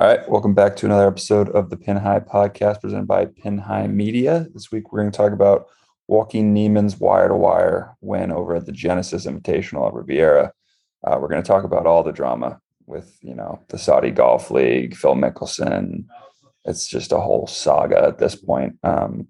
[0.00, 3.58] All right, welcome back to another episode of the Pin High podcast presented by Pin
[3.58, 4.46] High Media.
[4.54, 5.66] This week we're going to talk about
[6.06, 10.52] Joaquin Niemann's wire to wire win over at the Genesis Invitational at Riviera.
[11.04, 14.52] Uh, we're going to talk about all the drama with you know the Saudi Golf
[14.52, 16.04] League, Phil Mickelson.
[16.64, 18.78] It's just a whole saga at this point.
[18.84, 19.26] Um,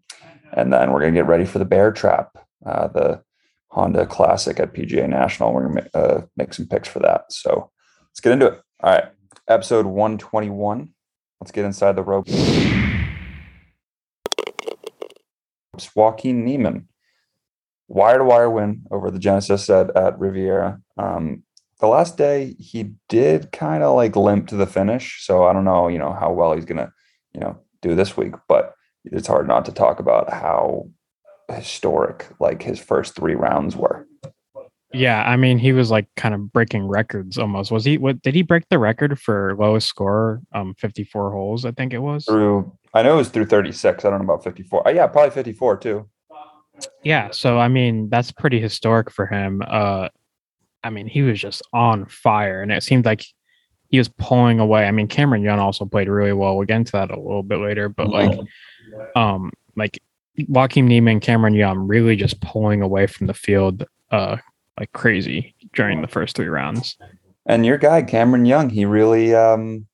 [0.52, 3.22] and then we're going to get ready for the Bear Trap, uh, the
[3.68, 5.54] Honda Classic at PGA National.
[5.54, 7.32] We're going to uh, make some picks for that.
[7.32, 7.70] So
[8.10, 8.60] let's get into it.
[8.82, 9.08] All right
[9.48, 10.90] episode 121.
[11.40, 12.28] Let's get inside the rope.
[15.94, 16.88] Joaquin Niemann,
[17.86, 20.80] wire to wire win over the Genesis at, at Riviera.
[20.96, 21.44] Um,
[21.80, 25.24] the last day he did kind of like limp to the finish.
[25.24, 26.92] So I don't know, you know, how well he's gonna,
[27.32, 28.74] you know, do this week, but
[29.04, 30.88] it's hard not to talk about how
[31.48, 34.07] historic like his first three rounds were.
[34.92, 37.70] Yeah, I mean, he was like kind of breaking records almost.
[37.70, 37.98] Was he?
[37.98, 40.40] What did he break the record for lowest score?
[40.52, 42.24] Um, fifty-four holes, I think it was.
[42.24, 44.04] Through, I know it was through thirty-six.
[44.04, 44.88] I don't know about fifty-four.
[44.88, 46.08] Uh, yeah, probably fifty-four too.
[47.02, 49.62] Yeah, so I mean, that's pretty historic for him.
[49.66, 50.08] Uh,
[50.82, 53.26] I mean, he was just on fire, and it seemed like
[53.88, 54.86] he was pulling away.
[54.86, 56.56] I mean, Cameron Young also played really well.
[56.56, 58.38] We'll get into that a little bit later, but like,
[59.16, 59.98] um, like
[60.46, 63.84] Joaquin Niemann, Cameron Young, really just pulling away from the field.
[64.10, 64.36] Uh,
[64.78, 66.96] like crazy during the first three rounds.
[67.46, 69.86] And your guy Cameron Young, he really um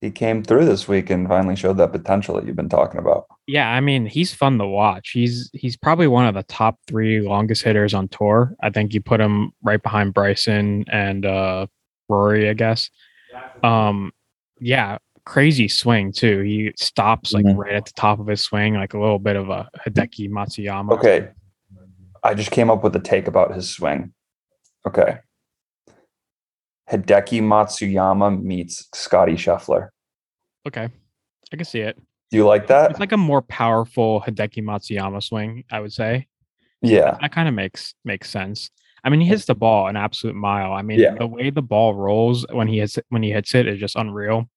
[0.00, 3.26] he came through this week and finally showed that potential that you've been talking about.
[3.46, 5.10] Yeah, I mean, he's fun to watch.
[5.10, 8.54] He's he's probably one of the top 3 longest hitters on tour.
[8.62, 11.66] I think you put him right behind Bryson and uh
[12.08, 12.90] Rory, I guess.
[13.62, 14.12] Um
[14.60, 16.40] yeah, crazy swing too.
[16.40, 17.58] He stops like mm-hmm.
[17.58, 20.92] right at the top of his swing, like a little bit of a Hideki Matsuyama.
[20.92, 21.28] Okay.
[22.22, 24.12] I just came up with a take about his swing.
[24.86, 25.18] Okay.
[26.90, 29.88] Hideki Matsuyama meets Scotty Scheffler.
[30.66, 30.88] Okay.
[31.52, 31.96] I can see it.
[32.30, 32.90] Do you like that?
[32.90, 36.28] It's like a more powerful Hideki Matsuyama swing, I would say.
[36.80, 37.16] Yeah.
[37.20, 38.70] That kind of makes makes sense.
[39.04, 40.72] I mean, he hits the ball an absolute mile.
[40.72, 41.14] I mean, yeah.
[41.14, 44.48] the way the ball rolls when he hits when he hits it is just unreal.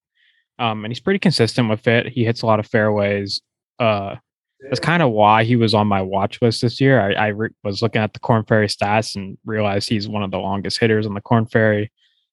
[0.58, 2.06] Um, and he's pretty consistent with it.
[2.08, 3.42] He hits a lot of fairways.
[3.78, 4.16] Uh,
[4.60, 7.00] that's kind of why he was on my watch list this year.
[7.00, 10.30] I, I re- was looking at the Corn Ferry stats and realized he's one of
[10.30, 11.92] the longest hitters on the Corn Ferry.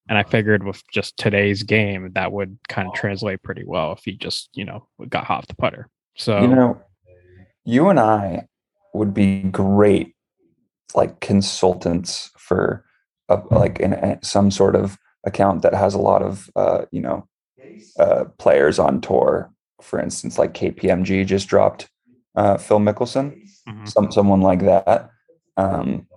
[0.09, 4.01] And I figured with just today's game, that would kind of translate pretty well if
[4.03, 5.89] he just, you know, got off the putter.
[6.15, 6.81] So, you know,
[7.65, 8.47] you and I
[8.93, 10.15] would be great
[10.93, 12.85] like consultants for
[13.29, 17.27] a, like in some sort of account that has a lot of, uh, you know,
[17.97, 19.49] uh, players on tour.
[19.81, 21.89] For instance, like KPMG just dropped
[22.35, 23.85] uh, Phil Mickelson, mm-hmm.
[23.85, 25.09] some someone like that,
[25.57, 26.07] um,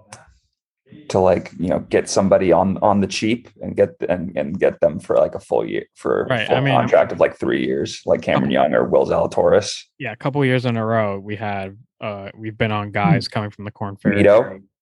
[1.08, 4.80] to like you know get somebody on on the cheap and get and, and get
[4.80, 6.46] them for like a full year for right.
[6.46, 9.82] full I mean, contract of like three years, like Cameron Young or Will Zalatoris.
[9.98, 13.50] Yeah, a couple years in a row, we had uh we've been on guys coming
[13.50, 14.26] from the Corn Ferry.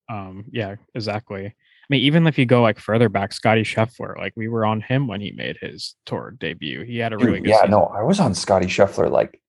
[0.08, 1.46] Um, yeah, exactly.
[1.46, 4.80] I mean, even if you go like further back, Scotty Scheffler, like we were on
[4.80, 6.82] him when he made his tour debut.
[6.82, 7.56] He had a really Dude, yeah.
[7.56, 7.70] Season.
[7.72, 9.40] No, I was on Scotty Scheffler like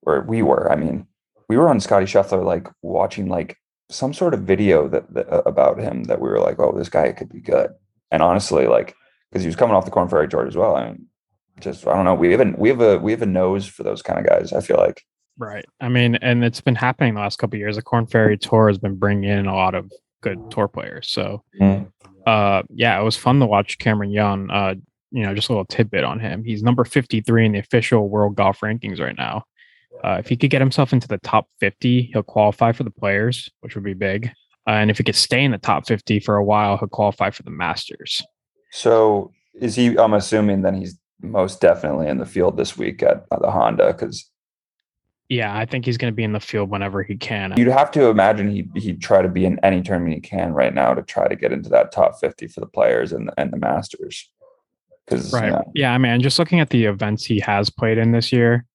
[0.00, 0.70] where we were.
[0.70, 1.06] I mean,
[1.48, 3.56] we were on Scotty Scheffler like watching like
[3.90, 7.12] some sort of video that, that about him that we were like, oh, this guy
[7.12, 7.70] could be good.
[8.10, 8.94] And honestly, like
[9.30, 10.76] because he was coming off the Corn Ferry Tour as well.
[10.76, 11.06] I mean,
[11.60, 12.14] just I don't know.
[12.14, 14.52] We have a we have a we have a nose for those kind of guys.
[14.52, 15.02] I feel like.
[15.38, 15.66] Right.
[15.80, 17.76] I mean, and it's been happening the last couple years.
[17.76, 19.92] The Corn Ferry Tour has been bringing in a lot of
[20.22, 21.10] good tour players.
[21.10, 21.86] So, mm.
[22.26, 24.50] uh, yeah, it was fun to watch Cameron Young.
[24.50, 24.76] Uh,
[25.10, 26.42] you know, just a little tidbit on him.
[26.42, 29.44] He's number 53 in the official world golf rankings right now.
[30.04, 33.50] Uh, if he could get himself into the top 50, he'll qualify for the players,
[33.60, 34.30] which would be big.
[34.66, 37.30] Uh, and if he could stay in the top 50 for a while, he'll qualify
[37.30, 38.22] for the Masters.
[38.72, 39.96] So is he?
[39.96, 44.30] I'm assuming then he's most definitely in the field this week at, the Honda because.
[45.28, 47.52] Yeah, I think he's going to be in the field whenever he can.
[47.56, 50.72] You'd have to imagine he he'd try to be in any tournament he can right
[50.72, 53.52] now to try to get into that top 50 for the players and the, and
[53.52, 54.30] the Masters.
[55.04, 58.32] Because right, yeah, I mean, just looking at the events he has played in this
[58.32, 58.66] year,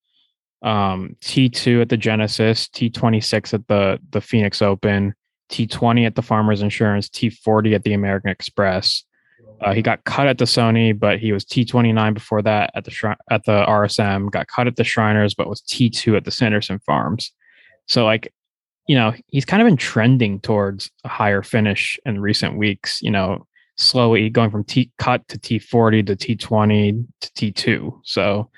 [0.62, 5.14] um, T2 at the Genesis, T26 at the the Phoenix Open,
[5.50, 9.04] T20 at the Farmers Insurance, T40 at the American Express.
[9.62, 13.16] Uh, he got cut at the Sony, but he was T29 before that at the
[13.30, 14.32] at the RSM.
[14.32, 17.32] Got cut at the Shriners, but was T2 at the Sanderson Farms.
[17.86, 18.34] So like,
[18.88, 23.02] you know, he's kind of been trending towards a higher finish in recent weeks.
[23.04, 23.46] You know,
[23.78, 28.00] slowly going from T cut to T40 to T20 to T2.
[28.04, 28.50] So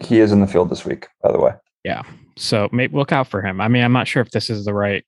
[0.00, 1.52] he is in the field this week, by the way.
[1.84, 2.02] Yeah.
[2.36, 3.60] So maybe look out for him.
[3.60, 5.04] I mean, I'm not sure if this is the right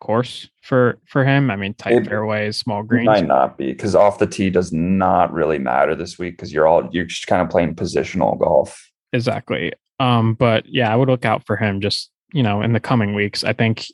[0.00, 1.50] course for for him.
[1.50, 3.06] I mean, tight it, fairways, small greens.
[3.06, 6.66] Might not be because off the tee does not really matter this week because you're
[6.66, 8.90] all you're just kind of playing positional golf.
[9.12, 9.72] Exactly.
[9.98, 13.14] Um, but yeah, I would look out for him just you know in the coming
[13.14, 13.44] weeks.
[13.44, 13.86] I think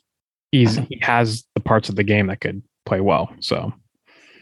[0.51, 3.31] he's he has the parts of the game that could play well.
[3.39, 3.73] So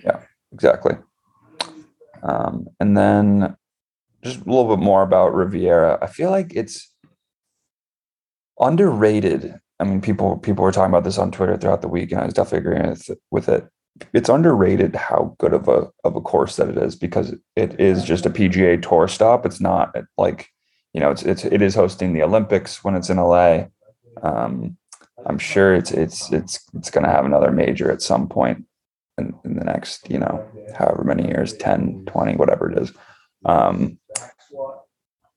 [0.03, 0.21] yeah,
[0.51, 0.93] exactly.
[2.23, 3.55] Um, and then
[4.25, 5.97] just a little bit more about Riviera.
[6.01, 6.91] I feel like it's
[8.59, 9.55] underrated.
[9.79, 12.25] I mean, people people were talking about this on Twitter throughout the week, and I
[12.25, 13.67] was definitely agreeing with, with it.
[14.13, 18.03] It's underrated how good of a of a course that it is because it is
[18.03, 19.45] just a PGA Tour stop.
[19.45, 20.49] It's not like
[20.93, 23.65] you know, it's it's it is hosting the Olympics when it's in LA.
[24.23, 24.77] Um,
[25.25, 28.65] I'm sure it's it's it's it's going to have another major at some point
[29.17, 30.45] in, in, the next, you know,
[30.77, 32.93] however many years, 10, 20, whatever it is.
[33.45, 33.97] Um,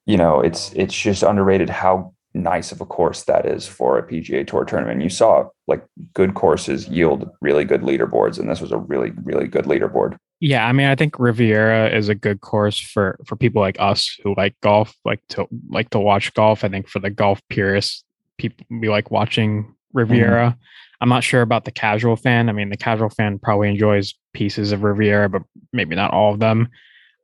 [0.07, 4.07] you know, it's it's just underrated how nice of a course that is for a
[4.07, 5.03] PGA Tour tournament.
[5.03, 5.85] You saw like
[6.15, 10.17] good courses yield really good leaderboards, and this was a really really good leaderboard.
[10.41, 14.17] Yeah, I mean, I think Riviera is a good course for for people like us
[14.23, 16.65] who like golf, like to like to watch golf.
[16.65, 18.05] I think for the golf purists,
[18.39, 20.51] people we like watching Riviera.
[20.51, 20.63] Mm-hmm.
[21.01, 22.49] I'm not sure about the casual fan.
[22.49, 25.43] I mean, the casual fan probably enjoys pieces of Riviera, but
[25.73, 26.69] maybe not all of them.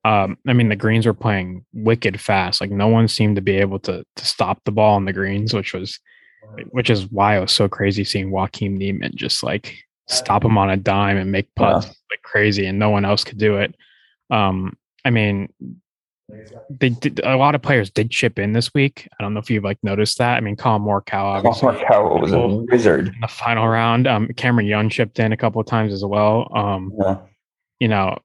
[0.04, 2.60] Um, I mean, the greens were playing wicked fast.
[2.60, 5.54] Like no one seemed to be able to to stop the ball on the greens,
[5.54, 5.98] which was,
[6.70, 10.68] which is why it was so crazy seeing Joaquin Niemann just like stop him on
[10.68, 11.92] a dime and make putts yeah.
[12.10, 13.74] like crazy, and no one else could do it.
[14.30, 15.48] Um, I mean,
[16.70, 19.08] they did a lot of players did chip in this week.
[19.18, 20.36] I don't know if you've like noticed that.
[20.36, 24.06] I mean, Collin Morikawa, Collin Morikawa was a wizard in the final round.
[24.06, 26.50] Um, Cameron Young chipped in a couple of times as well.
[26.54, 27.18] Um, yeah.
[27.78, 28.18] you know,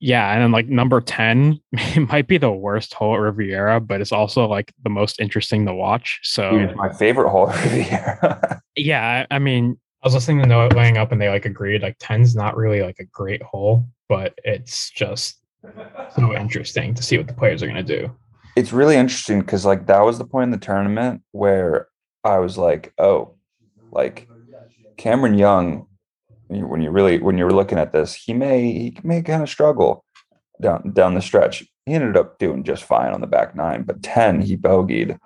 [0.00, 4.00] yeah, and then like number ten it might be the worst hole at Riviera, but
[4.00, 6.20] it's also like the most interesting to watch.
[6.22, 8.62] So Dude, my favorite hole at Riviera.
[8.76, 11.82] yeah, I mean, I was listening to Know It laying up, and they like agreed
[11.82, 15.40] like 10's not really like a great hole, but it's just
[16.16, 18.10] so interesting to see what the players are going to do.
[18.56, 21.88] It's really interesting because like that was the point in the tournament where
[22.24, 23.34] I was like, oh,
[23.92, 24.28] like
[24.96, 25.86] Cameron Young,
[26.50, 30.04] when you really when you're looking at this, he may he may kind of struggle
[30.60, 31.64] down down the stretch.
[31.86, 35.18] He ended up doing just fine on the back nine, but ten he bogeyed,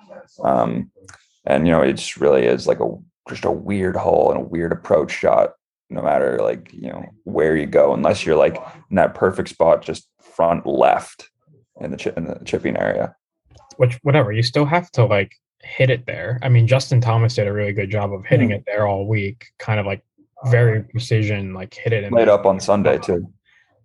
[0.43, 0.91] um,
[1.45, 2.91] and you know it just really is like a
[3.29, 5.55] just a weird hole and a weird approach shot
[5.91, 8.57] no matter like you know where you go unless you're like
[8.91, 11.31] in that perfect spot just front left
[11.81, 13.15] in the chip in the chipping area.
[13.77, 15.33] Which whatever, you still have to like
[15.63, 16.39] hit it there.
[16.43, 18.57] I mean, Justin Thomas did a really good job of hitting mm.
[18.57, 20.03] it there all week, kind of like
[20.47, 23.27] very precision, like hit it and laid up on Sunday too.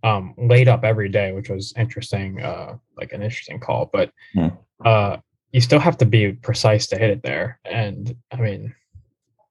[0.04, 3.90] Um, laid up every day, which was interesting, uh, like an interesting call.
[3.92, 4.56] But mm.
[4.86, 5.18] uh,
[5.52, 7.60] you still have to be precise to hit it there.
[7.66, 8.74] And I mean,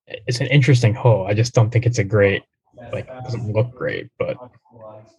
[0.07, 1.27] it's an interesting hole.
[1.27, 2.45] I just don't think it's a great
[2.93, 4.37] like it doesn't look great, but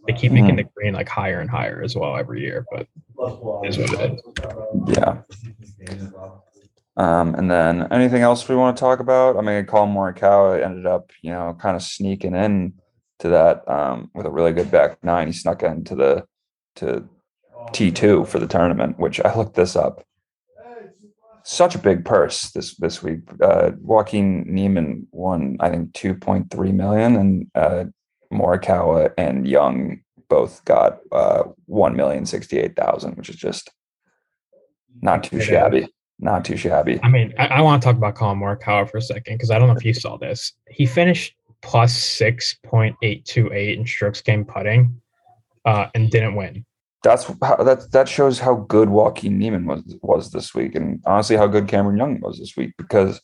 [0.08, 0.58] they keep making mm-hmm.
[0.58, 2.66] the green like higher and higher as well every year.
[2.72, 2.88] But
[3.66, 4.22] is what it is.
[4.98, 5.22] Yeah.
[7.00, 9.38] Um, and then anything else we want to talk about?
[9.38, 12.74] I mean, Collin Morikawa ended up, you know, kind of sneaking in
[13.20, 15.28] to that um, with a really good back nine.
[15.28, 16.26] He snuck into the
[16.76, 17.08] to
[17.72, 20.04] T two for the tournament, which I looked this up
[21.44, 23.22] such a big purse this this week.
[23.42, 27.86] Uh, Joaquin Niemann won, I think, two point three million, and uh,
[28.32, 33.72] Morikawa and Young both got uh, one million sixty eight thousand, which is just
[35.02, 35.88] not too shabby.
[36.20, 37.00] Not too shabby.
[37.02, 39.58] I mean, I, I want to talk about Collin Morikawa for a second because I
[39.58, 40.54] don't know if you saw this.
[40.70, 45.02] He finished plus six point eight two eight in strokes gained putting,
[45.66, 46.66] uh, and didn't win
[47.04, 51.38] that's how, that that shows how good Joaquin Niemann was was this week, and honestly,
[51.38, 52.74] how good Cameron Young was this week.
[52.78, 53.22] Because,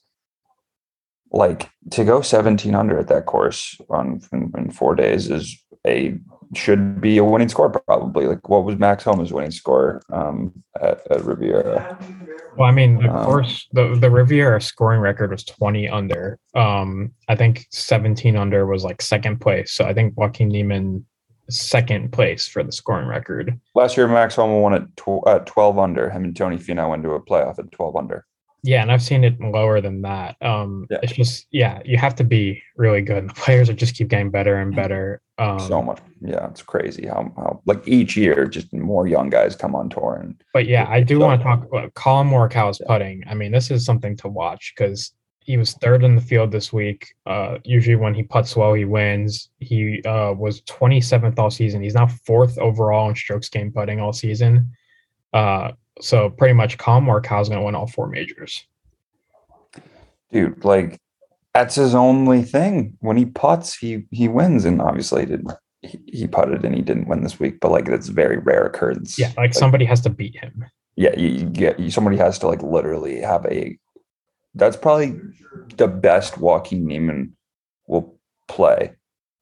[1.32, 6.18] like, to go seventeen under at that course on in, in, four days is a
[6.54, 8.28] should be a winning score probably.
[8.28, 11.98] Like, what was Max Homa's winning score um, at, at Riviera?
[12.58, 16.40] Well, I mean, of um, course, the the Riviera scoring record was twenty under.
[16.54, 19.74] Um, I think seventeen under was like second place.
[19.74, 21.06] So I think Joaquin Niemann
[21.50, 23.60] second place for the scoring record.
[23.74, 26.10] Last year, Max Homa won at, tw- at 12 under.
[26.10, 28.25] Him and Tony Finau went to a playoff at 12 under.
[28.64, 30.38] Yeah, and I've seen it lower than that.
[30.42, 30.98] Um, yeah.
[31.04, 33.18] It's just, yeah, you have to be really good.
[33.18, 35.22] And the players are just keep getting better and better.
[35.38, 36.00] Um, so much.
[36.22, 40.20] Yeah, it's crazy how, how, like each year, just more young guys come on tour.
[40.22, 42.88] And But yeah, I do so, want to talk about Collin Morikawa's yeah.
[42.88, 43.24] putting.
[43.27, 46.72] I mean, this is something to watch because he was third in the field this
[46.72, 47.13] week.
[47.25, 49.50] Uh, usually, when he puts well, he wins.
[49.60, 51.84] He uh, was 27th all season.
[51.84, 54.72] He's now fourth overall in strokes gained putting all season.
[55.34, 58.65] Uh, so pretty much, Collin Morikawa's going to win all four majors.
[60.32, 61.00] Dude, like
[61.56, 62.98] that's his only thing.
[63.00, 65.54] When he puts, he he wins, and obviously he didn't.
[65.82, 69.18] He, he putted and he didn't win this week, but like it's very rare occurrence.
[69.18, 70.66] Yeah, like, like somebody has to beat him.
[70.98, 73.80] Yeah, you, you get you, somebody has to like literally have a.
[74.54, 75.18] That's probably
[75.78, 77.38] the best Joaquin Niemann
[77.88, 78.20] will
[78.50, 78.94] play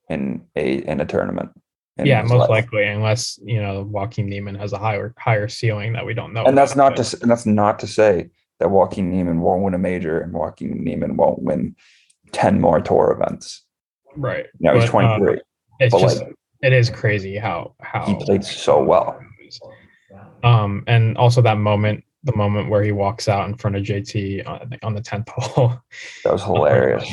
[0.07, 1.49] in a in a tournament.
[1.97, 2.49] In yeah, most life.
[2.49, 6.43] likely, unless you know Joaquin Niemann has a higher higher ceiling that we don't know.
[6.45, 8.29] And that's not to and that's not to say
[8.59, 11.75] that Joaquin Niemann won't win a major and Joaquin Niemann won't win
[12.33, 13.63] 10 more tour events.
[14.15, 14.47] Right.
[14.59, 15.35] Now he's 23.
[15.35, 15.39] Uh,
[15.79, 19.19] it's but just, like, it is crazy how, how he played so well.
[20.43, 24.47] Um, and also that moment, the moment where he walks out in front of JT
[24.47, 25.79] on, on the 10th hole.
[26.23, 27.09] That was hilarious.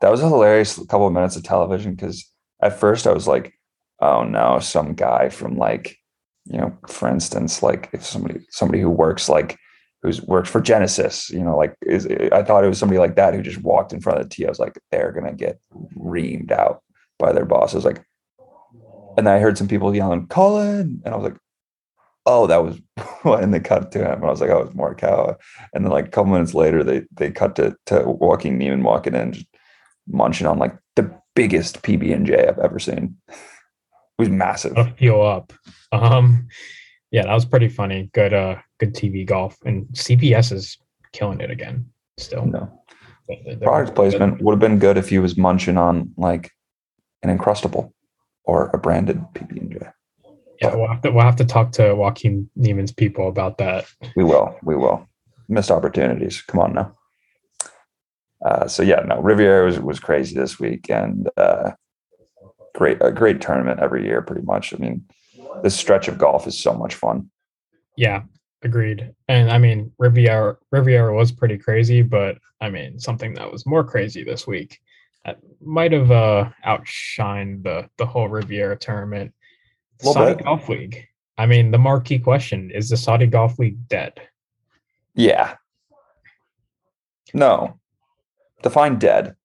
[0.00, 2.28] that was a hilarious couple of minutes of television because
[2.62, 3.54] at first I was like,
[4.00, 5.96] oh no, some guy from like,
[6.46, 9.58] you know, for instance, like if somebody somebody who works like
[10.02, 13.34] who's worked for Genesis, you know, like is I thought it was somebody like that
[13.34, 14.46] who just walked in front of the tee.
[14.46, 15.60] I was like, they're gonna get
[15.96, 16.82] reamed out
[17.18, 17.74] by their boss.
[17.74, 18.04] I was like,
[19.16, 21.38] and then I heard some people yelling, Collin, and I was like,
[22.26, 22.80] oh, that was
[23.24, 24.14] and they cut to him.
[24.14, 25.36] And I was like, oh, it's Morikawa.
[25.74, 29.14] And then like a couple minutes later, they they cut to to Joaquin Niemann walking
[29.14, 29.46] in, just
[30.08, 33.16] munching on like the biggest PB and J I've ever seen.
[33.28, 33.36] It
[34.18, 34.76] was massive.
[34.76, 34.92] I'll
[35.22, 35.52] up.
[35.92, 36.48] Um
[37.10, 38.10] yeah, that was pretty funny.
[38.12, 40.78] Good, uh, good TV golf, and CBS is
[41.12, 41.86] killing it again.
[42.16, 42.80] Still, no
[43.62, 46.50] product placement would have been good if he was munching on like
[47.22, 47.92] an Uncrustable
[48.44, 49.78] or a branded PB and J.
[50.60, 53.86] Yeah, we'll have, to, we'll have to talk to Joaquin Niemann's people about that.
[54.14, 54.58] We will.
[54.62, 55.08] We will.
[55.48, 56.42] Missed opportunities.
[56.42, 56.96] Come on now.
[58.44, 61.72] Uh, so yeah, no, Riviera was was crazy this week, and uh,
[62.74, 64.72] great a great tournament every year, pretty much.
[64.72, 65.04] I mean,
[65.62, 67.30] this stretch of golf is so much fun.
[67.96, 68.22] Yeah,
[68.62, 69.12] agreed.
[69.28, 73.84] And I mean, Riviera Riviera was pretty crazy, but I mean, something that was more
[73.84, 74.80] crazy this week
[75.24, 79.32] that might have uh, outshined the the whole Riviera tournament.
[80.00, 80.44] Saudi bit.
[80.44, 81.06] Golf League.
[81.36, 84.20] I mean, the marquee question is the Saudi Golf League dead?
[85.14, 85.56] Yeah.
[87.32, 87.78] No.
[88.62, 89.36] Define dead.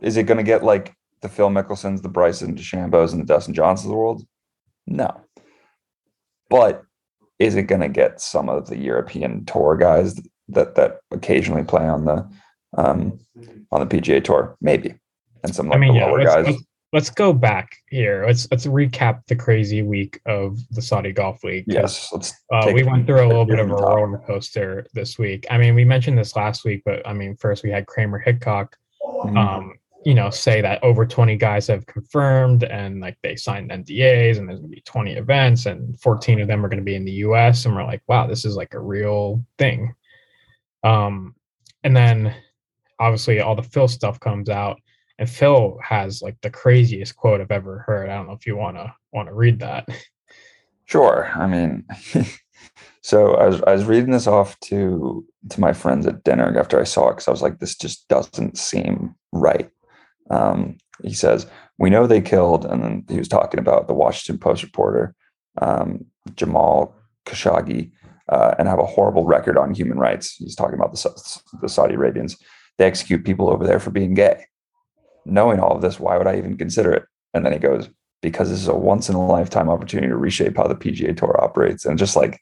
[0.00, 3.54] Is it going to get like the Phil Mickelsons, the Bryson DeChambeaus, and the Dustin
[3.54, 4.26] Johnsons of the world?
[4.88, 5.20] No.
[6.50, 6.82] But
[7.38, 11.86] is it going to get some of the European tour guys that that occasionally play
[11.86, 12.28] on the
[12.76, 13.18] um,
[13.70, 14.56] on the PGA Tour?
[14.60, 14.94] Maybe,
[15.44, 16.46] and some like I mean, the yeah, lower guys.
[16.46, 18.24] Let's, let's, go back here.
[18.26, 21.64] Let's let's recap the crazy week of the Saudi Golf League.
[21.68, 22.32] Yes, let's.
[22.52, 25.46] Uh, we went through a little bit of a roller coaster this week.
[25.50, 28.74] I mean, we mentioned this last week, but I mean, first we had Kramer Hickok.
[29.02, 29.36] Mm-hmm.
[29.36, 29.77] Um,
[30.08, 34.48] you know, say that over 20 guys have confirmed and like they signed NDAs and
[34.48, 37.66] there's gonna be 20 events and 14 of them are gonna be in the US.
[37.66, 39.92] And we're like, wow, this is like a real thing.
[40.82, 41.34] Um,
[41.84, 42.34] and then
[42.98, 44.80] obviously all the Phil stuff comes out
[45.18, 48.08] and Phil has like the craziest quote I've ever heard.
[48.08, 49.90] I don't know if you wanna wanna read that.
[50.86, 51.30] Sure.
[51.34, 51.84] I mean
[53.02, 56.80] so I was I was reading this off to to my friends at dinner after
[56.80, 59.70] I saw it because I was like, this just doesn't seem right.
[60.30, 61.46] Um, he says,
[61.78, 65.14] We know they killed, and then he was talking about the Washington Post reporter,
[65.60, 66.04] um,
[66.34, 66.94] Jamal
[67.26, 67.90] Khashoggi,
[68.28, 70.36] uh, and have a horrible record on human rights.
[70.36, 72.36] He's talking about the, the Saudi Arabians.
[72.76, 74.44] They execute people over there for being gay.
[75.24, 77.04] Knowing all of this, why would I even consider it?
[77.34, 77.88] And then he goes,
[78.22, 81.38] Because this is a once in a lifetime opportunity to reshape how the PGA Tour
[81.42, 81.84] operates.
[81.84, 82.40] And just like,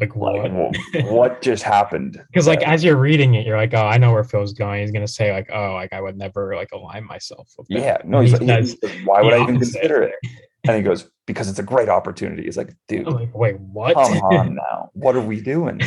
[0.00, 0.50] like what?
[0.50, 2.20] Like, what just happened?
[2.32, 4.80] Because like as you're reading it, you're like, oh, I know where Phil's going.
[4.82, 7.78] He's gonna say like, oh, like I would never like align myself with that.
[7.78, 8.66] Yeah, no, he's he like,
[9.04, 10.14] why would I even consider it?
[10.64, 12.44] And he goes, because it's a great opportunity.
[12.44, 13.94] He's like, dude, like, wait, what?
[13.94, 14.90] Come on now.
[14.94, 15.80] What are we doing?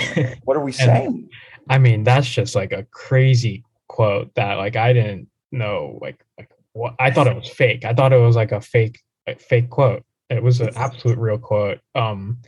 [0.44, 1.30] What are we saying?
[1.70, 6.50] I mean, that's just like a crazy quote that like I didn't know like like
[6.74, 7.86] what I thought it was fake.
[7.86, 10.04] I thought it was like a fake like, fake quote.
[10.30, 11.80] It was an absolute real quote.
[11.96, 12.40] Um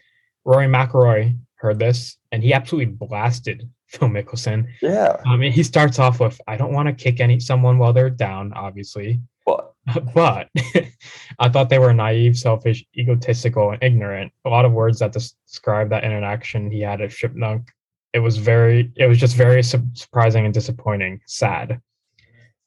[0.45, 4.67] Rory McIlroy heard this and he absolutely blasted Phil Mickelson.
[4.81, 5.17] Yeah.
[5.25, 8.09] I mean, he starts off with, I don't want to kick any someone while they're
[8.09, 9.19] down, obviously.
[9.45, 9.73] But
[10.13, 10.49] but
[11.39, 14.31] I thought they were naive, selfish, egotistical, and ignorant.
[14.45, 17.67] A lot of words that describe that interaction he had at Shipnuck.
[18.13, 21.81] It was very, it was just very su- surprising and disappointing, sad.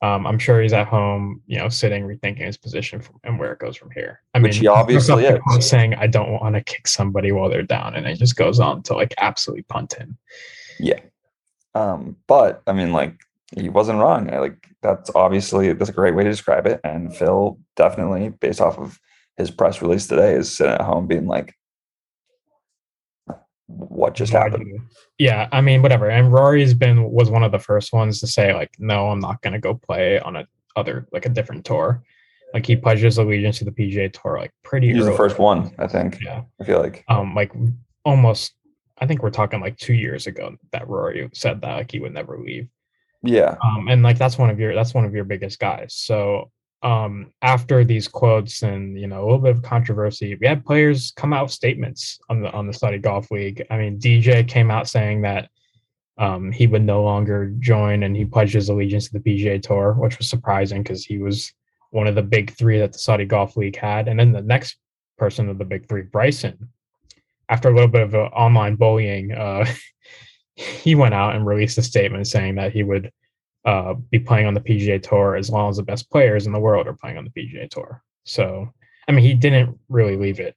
[0.03, 3.53] Um, I'm sure he's at home, you know, sitting, rethinking his position from, and where
[3.53, 4.21] it goes from here.
[4.35, 7.63] I Which mean, he obviously is saying, "I don't want to kick somebody while they're
[7.63, 10.19] down," and it just goes on to like absolutely punt him.
[10.81, 10.99] Yeah,
[11.75, 13.15] um, but I mean, like
[13.57, 14.33] he wasn't wrong.
[14.33, 16.81] I, like that's obviously that's a great way to describe it.
[16.85, 18.99] And Phil definitely, based off of
[19.37, 21.55] his press release today, is sitting at home being like,
[23.67, 24.81] what just happened.
[25.19, 26.11] Yeah, I mean, whatever.
[26.11, 29.41] And Rory's been was one of the first ones to say like, no, I'm not
[29.43, 32.03] gonna go play on a other like a different tour.
[32.55, 34.93] Like he pledges allegiance to the PGA Tour like pretty.
[34.93, 36.19] He's the first one, I think.
[36.21, 37.05] Yeah, I feel like.
[37.09, 37.53] Um, like
[38.05, 38.55] almost.
[38.99, 42.15] I think we're talking like two years ago that Rory said that like he would
[42.15, 42.69] never leave.
[43.23, 43.57] Yeah.
[43.65, 45.95] Um, and like that's one of your that's one of your biggest guys.
[45.95, 46.51] So
[46.83, 51.13] um, after these quotes and you know a little bit of controversy, we had players
[51.17, 53.65] come out with statements on the on the Saudi Golf League.
[53.71, 55.49] I mean, DJ came out saying that
[56.19, 59.95] um, he would no longer join, and he pledged his allegiance to the PGA Tour,
[59.95, 61.53] which was surprising because he was
[61.91, 64.09] one of the big three that the Saudi Golf League had.
[64.09, 64.77] And then the next
[65.19, 66.71] person of the big three, Bryson,
[67.49, 69.67] after a little bit of online bullying, uh,
[70.57, 73.13] he went out and released a statement saying that he would
[73.65, 76.59] uh, be playing on the PGA Tour as long as the best players in the
[76.59, 78.03] world are playing on the PGA Tour.
[78.25, 78.73] So,
[79.09, 80.57] I mean, he didn't really leave it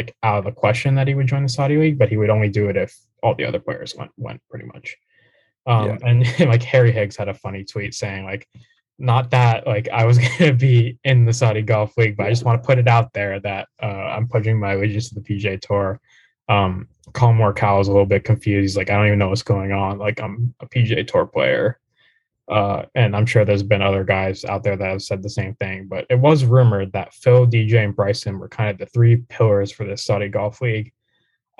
[0.00, 2.30] like out of the question that he would join the Saudi League, but he would
[2.30, 4.96] only do it if all the other players went went pretty much.
[5.66, 5.98] Um, yeah.
[6.02, 8.48] And like Harry Higgs had a funny tweet saying like,
[8.98, 12.30] not that like I was going to be in the Saudi Golf League, but I
[12.30, 15.20] just want to put it out there that uh, I'm pledging my allegiance to the
[15.20, 16.00] PGA Tour.
[16.50, 18.62] Um, Morikawa is a little bit confused.
[18.62, 19.98] He's like, I don't even know what's going on.
[19.98, 21.78] Like, I'm a PGA Tour player.
[22.48, 25.54] Uh, and I'm sure there's been other guys out there that have said the same
[25.54, 25.86] thing.
[25.86, 29.70] But it was rumored that Phil, DJ, and Bryson were kind of the three pillars
[29.70, 30.92] for this Saudi Golf League.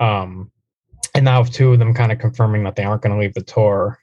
[0.01, 0.51] Um,
[1.15, 3.41] and now, two of them kind of confirming that they aren't going to leave the
[3.41, 3.99] tour,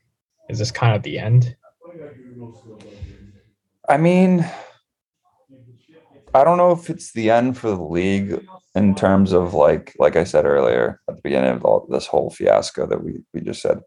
[0.49, 1.55] is this kind of the end?
[3.89, 4.47] I mean,
[6.35, 8.45] I don't know if it's the end for the league
[8.75, 12.31] in terms of like like I said earlier at the beginning of all this whole
[12.31, 13.81] fiasco that we we just said.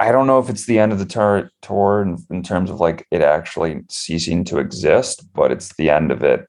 [0.00, 2.80] I don't know if it's the end of the tour, tour in, in terms of
[2.80, 6.48] like it actually ceasing to exist, but it's the end of it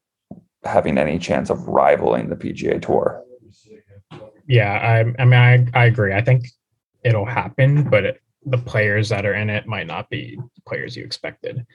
[0.63, 3.23] having any chance of rivaling the PGA Tour.
[4.47, 6.13] Yeah, I, I mean, I, I agree.
[6.13, 6.47] I think
[7.03, 11.03] it'll happen, but it, the players that are in it might not be players you
[11.03, 11.65] expected.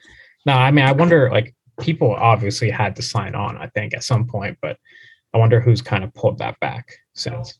[0.45, 4.03] Now, I mean, I wonder, like, people obviously had to sign on, I think, at
[4.03, 4.77] some point, but
[5.33, 7.57] I wonder who's kind of pulled that back since.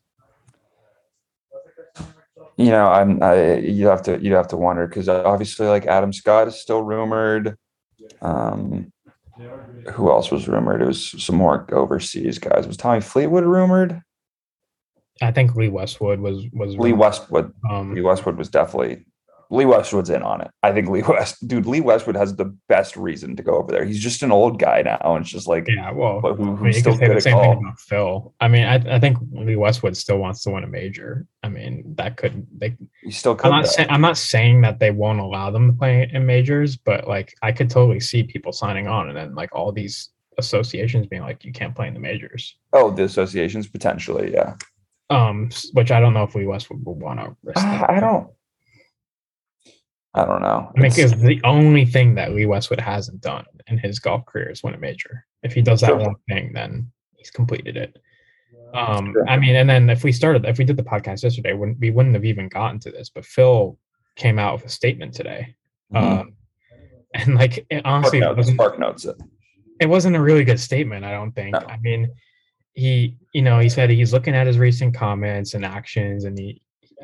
[2.58, 3.24] You know, I'm.
[3.24, 4.22] I, you have to.
[4.22, 7.55] You have to wonder because obviously, like Adam Scott is still rumored.
[8.22, 8.92] Um,
[9.94, 10.81] who else was rumored?
[10.81, 12.68] It was some more overseas guys.
[12.68, 14.01] Was Tommy Fleetwood rumored?
[15.22, 17.53] I think Lee Westwood was was Lee Westwood.
[17.70, 19.05] Um, Lee Westwood was definitely
[19.51, 20.50] Lee Westwood's in on it.
[20.64, 23.83] I think Lee West, dude, Lee Westwood has the best reason to go over there.
[23.83, 26.64] He's just an old guy now, and it's just like, yeah, well, who, who's I
[26.64, 28.33] mean, still good the same thing about Phil.
[28.40, 31.27] I mean, I, I think Lee Westwood still wants to win a major.
[31.44, 32.77] I mean, that could they.
[33.03, 33.51] You still could.
[33.51, 36.77] I'm not saying I'm not saying that they won't allow them to play in majors,
[36.77, 41.07] but like I could totally see people signing on, and then like all these associations
[41.07, 42.55] being like, you can't play in the majors.
[42.72, 44.55] Oh, the associations potentially, yeah.
[45.09, 47.66] Um, which I don't know if Lee Westwood would want to risk.
[47.66, 48.29] I don't.
[50.14, 50.72] I don't know.
[50.76, 54.50] I think it's the only thing that Lee Westwood hasn't done in his golf career
[54.50, 55.26] is win a major.
[55.42, 55.98] If he does that sure.
[55.98, 57.98] one thing, then he's completed it.
[58.74, 59.30] Um, sure.
[59.30, 61.92] I mean, and then if we started, if we did the podcast yesterday, wouldn't we
[61.92, 63.10] wouldn't have even gotten to this.
[63.10, 63.78] But Phil
[64.16, 65.56] came out with a statement today,
[65.94, 66.20] mm-hmm.
[66.20, 66.34] um,
[67.14, 69.16] and like it, honestly, Park notes, Park notes it.
[69.80, 71.06] It wasn't a really good statement.
[71.06, 71.54] I don't think.
[71.54, 71.60] No.
[71.60, 72.12] I mean,
[72.74, 76.62] he, you know, he said he's looking at his recent comments and actions, and he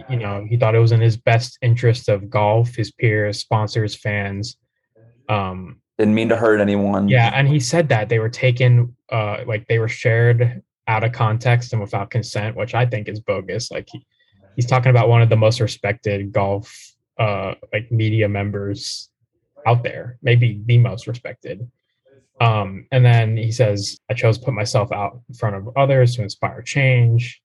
[0.10, 3.96] you know, he thought it was in his best interest of golf, his peers, sponsors,
[3.96, 4.58] fans.
[5.30, 7.08] Um, Didn't mean to hurt anyone.
[7.08, 11.12] Yeah, and he said that they were taken, uh, like they were shared out of
[11.12, 13.72] context and without consent, which I think is bogus.
[13.72, 14.06] Like he,
[14.56, 16.74] he's talking about one of the most respected golf,
[17.20, 19.10] uh, like media members
[19.66, 21.70] out there, maybe the most respected.
[22.40, 26.16] Um, and then he says, I chose to put myself out in front of others
[26.16, 27.42] to inspire change.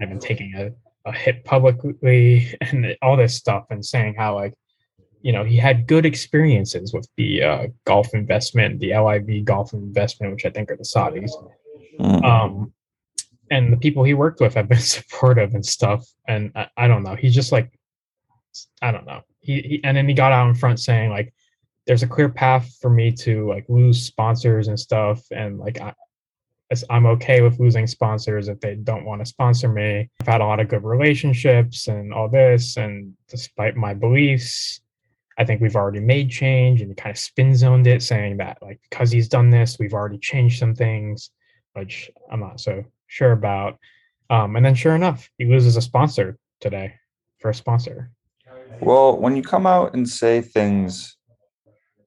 [0.00, 0.72] I've been taking a
[1.04, 4.54] a hit publicly and all this stuff and saying how like
[5.20, 10.32] you know he had good experiences with the uh, golf investment the liv golf investment
[10.32, 11.30] which i think are the saudis.
[12.00, 12.24] Mm.
[12.24, 12.72] um
[13.50, 16.06] and the people he worked with have been supportive and stuff.
[16.26, 17.14] And i, I don't know.
[17.14, 17.70] He's just like
[18.80, 19.20] i don't know.
[19.40, 21.32] He, he and then he got out in front saying like
[21.86, 25.20] there's a clear path for me to like lose sponsors and stuff.
[25.30, 25.92] And like I,
[26.90, 30.08] I'm okay with losing sponsors if they don't want to sponsor me.
[30.20, 32.76] I've had a lot of good relationships and all this.
[32.76, 34.80] And despite my beliefs,
[35.38, 38.80] I think we've already made change and kind of spin zoned it, saying that like
[38.90, 41.30] because he's done this, we've already changed some things,
[41.74, 43.78] which I'm not so sure about.
[44.30, 46.94] Um, and then sure enough, he loses a sponsor today
[47.38, 48.10] for a sponsor.
[48.80, 51.16] Well, when you come out and say things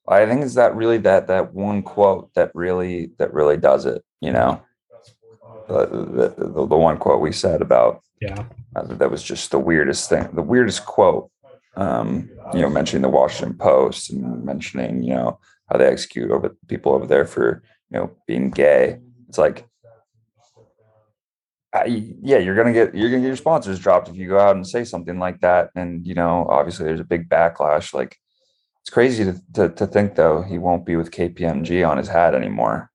[0.08, 4.04] I think it's that really that that one quote that really that really does it,
[4.21, 4.62] you know.
[5.67, 10.10] the, the, the one quote we said about yeah uh, that was just the weirdest
[10.10, 11.32] thing, the weirdest quote.
[11.78, 16.56] Um, you know, mentioning the Washington Post and mentioning you know how they execute over
[16.67, 18.99] people over there for you know being gay.
[19.28, 19.67] It's like
[21.73, 21.86] I,
[22.21, 24.65] yeah, you're gonna get you're gonna get your sponsors dropped if you go out and
[24.65, 25.71] say something like that.
[25.75, 27.93] And you know, obviously, there's a big backlash.
[27.93, 28.17] Like,
[28.82, 32.34] it's crazy to to, to think though he won't be with KPMG on his hat
[32.34, 32.89] anymore.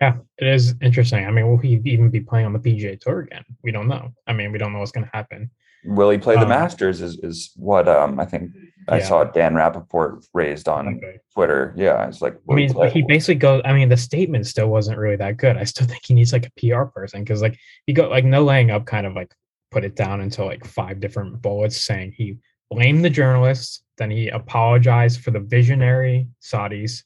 [0.00, 1.26] Yeah, it is interesting.
[1.26, 3.44] I mean, will he even be playing on the PGA Tour again?
[3.62, 4.12] We don't know.
[4.26, 5.50] I mean, we don't know what's going to happen.
[5.84, 7.00] Will he play the um, Masters?
[7.00, 8.50] Is is what um I think
[8.88, 11.18] I saw Dan Rapaport raised on okay.
[11.32, 11.72] Twitter.
[11.76, 13.62] Yeah, it's like I mean, he basically goes.
[13.64, 15.56] I mean, the statement still wasn't really that good.
[15.56, 18.44] I still think he needs like a PR person because like he got like no
[18.44, 19.32] laying up, kind of like
[19.70, 22.38] put it down into like five different bullets, saying he
[22.70, 27.02] blamed the journalists, then he apologized for the visionary Saudis.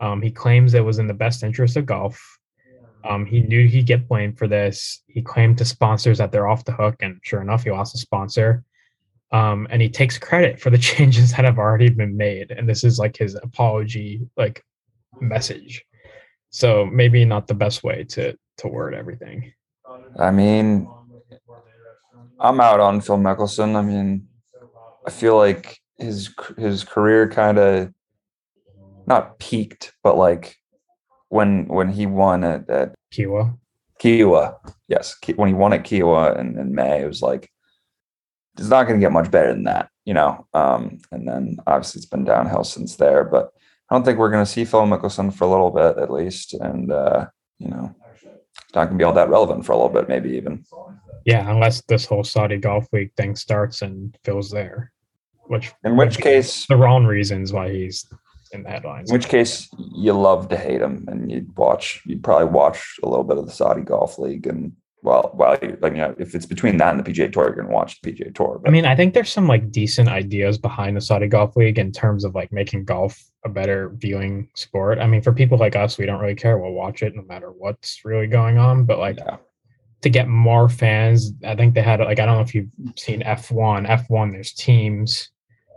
[0.00, 2.38] Um, he claims it was in the best interest of golf.
[3.08, 5.02] Um, he knew he'd get blamed for this.
[5.06, 7.98] He claimed to sponsors that they're off the hook, and sure enough, he lost a
[7.98, 8.64] sponsor.
[9.32, 12.50] Um, and he takes credit for the changes that have already been made.
[12.50, 14.62] And this is like his apology, like
[15.20, 15.84] message.
[16.50, 19.52] So maybe not the best way to to word everything.
[20.18, 20.88] I mean,
[22.38, 23.76] I'm out on Phil Mickelson.
[23.76, 24.28] I mean,
[25.06, 27.92] I feel like his his career kind of
[29.10, 30.56] not peaked, but like
[31.28, 33.58] when when he won at, at Kiawah.
[34.00, 34.54] Kiawah,
[34.88, 37.50] yes, when he won at Kiawah in, in May, it was like
[38.56, 40.46] it's not going to get much better than that, you know.
[40.54, 43.50] Um, and then obviously it's been downhill since there, but
[43.90, 46.54] I don't think we're going to see Phil Mickelson for a little bit at least,
[46.54, 47.26] and uh,
[47.58, 47.94] you know,
[48.74, 50.64] not going to be all that relevant for a little bit, maybe even.
[51.26, 54.92] Yeah, unless this whole Saudi Golf Week thing starts and Phil's there,
[55.48, 58.06] which in which case the wrong reasons why he's
[58.52, 59.10] in the headlines.
[59.10, 62.02] In which case, you love to hate him, and you'd watch.
[62.04, 65.62] You'd probably watch a little bit of the Saudi Golf League, and well, well, like
[65.62, 68.12] you uh, know, if it's between that and the PGA Tour, you're gonna watch the
[68.12, 68.60] PGA Tour.
[68.62, 68.68] But.
[68.68, 71.90] I mean, I think there's some like decent ideas behind the Saudi Golf League in
[71.92, 74.98] terms of like making golf a better viewing sport.
[74.98, 76.58] I mean, for people like us, we don't really care.
[76.58, 78.84] We'll watch it no matter what's really going on.
[78.84, 79.38] But like yeah.
[80.02, 83.22] to get more fans, I think they had like I don't know if you've seen
[83.22, 83.88] F1.
[83.88, 85.30] F1, there's teams,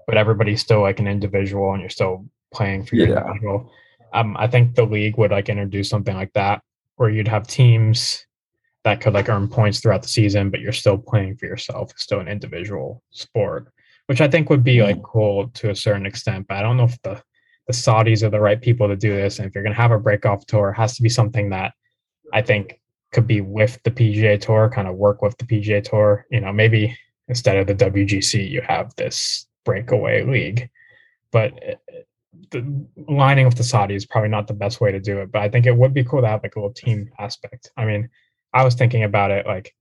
[0.05, 3.21] but everybody's still like an individual, and you're still playing for your yeah.
[3.21, 3.71] individual.
[4.13, 6.61] Um, I think the league would like introduce something like that
[6.95, 8.25] where you'd have teams
[8.83, 11.91] that could like earn points throughout the season, but you're still playing for yourself.
[11.91, 13.71] It's still an individual sport,
[14.07, 15.03] which I think would be like mm.
[15.03, 16.47] cool to a certain extent.
[16.47, 17.21] But I don't know if the
[17.67, 19.39] the Saudis are the right people to do this.
[19.39, 21.73] And if you're gonna have a break off tour, it has to be something that
[22.33, 22.79] I think
[23.13, 26.25] could be with the PGA tour, kind of work with the PGA tour.
[26.29, 26.97] You know, maybe
[27.29, 30.69] instead of the WGC, you have this breakaway league.
[31.31, 31.53] But
[32.52, 35.32] the lining with the Saudi is probably not the best way to do it.
[35.32, 37.72] But I think it would be cool to have like a little team aspect.
[37.78, 38.10] I mean,
[38.54, 39.74] I was thinking about it like,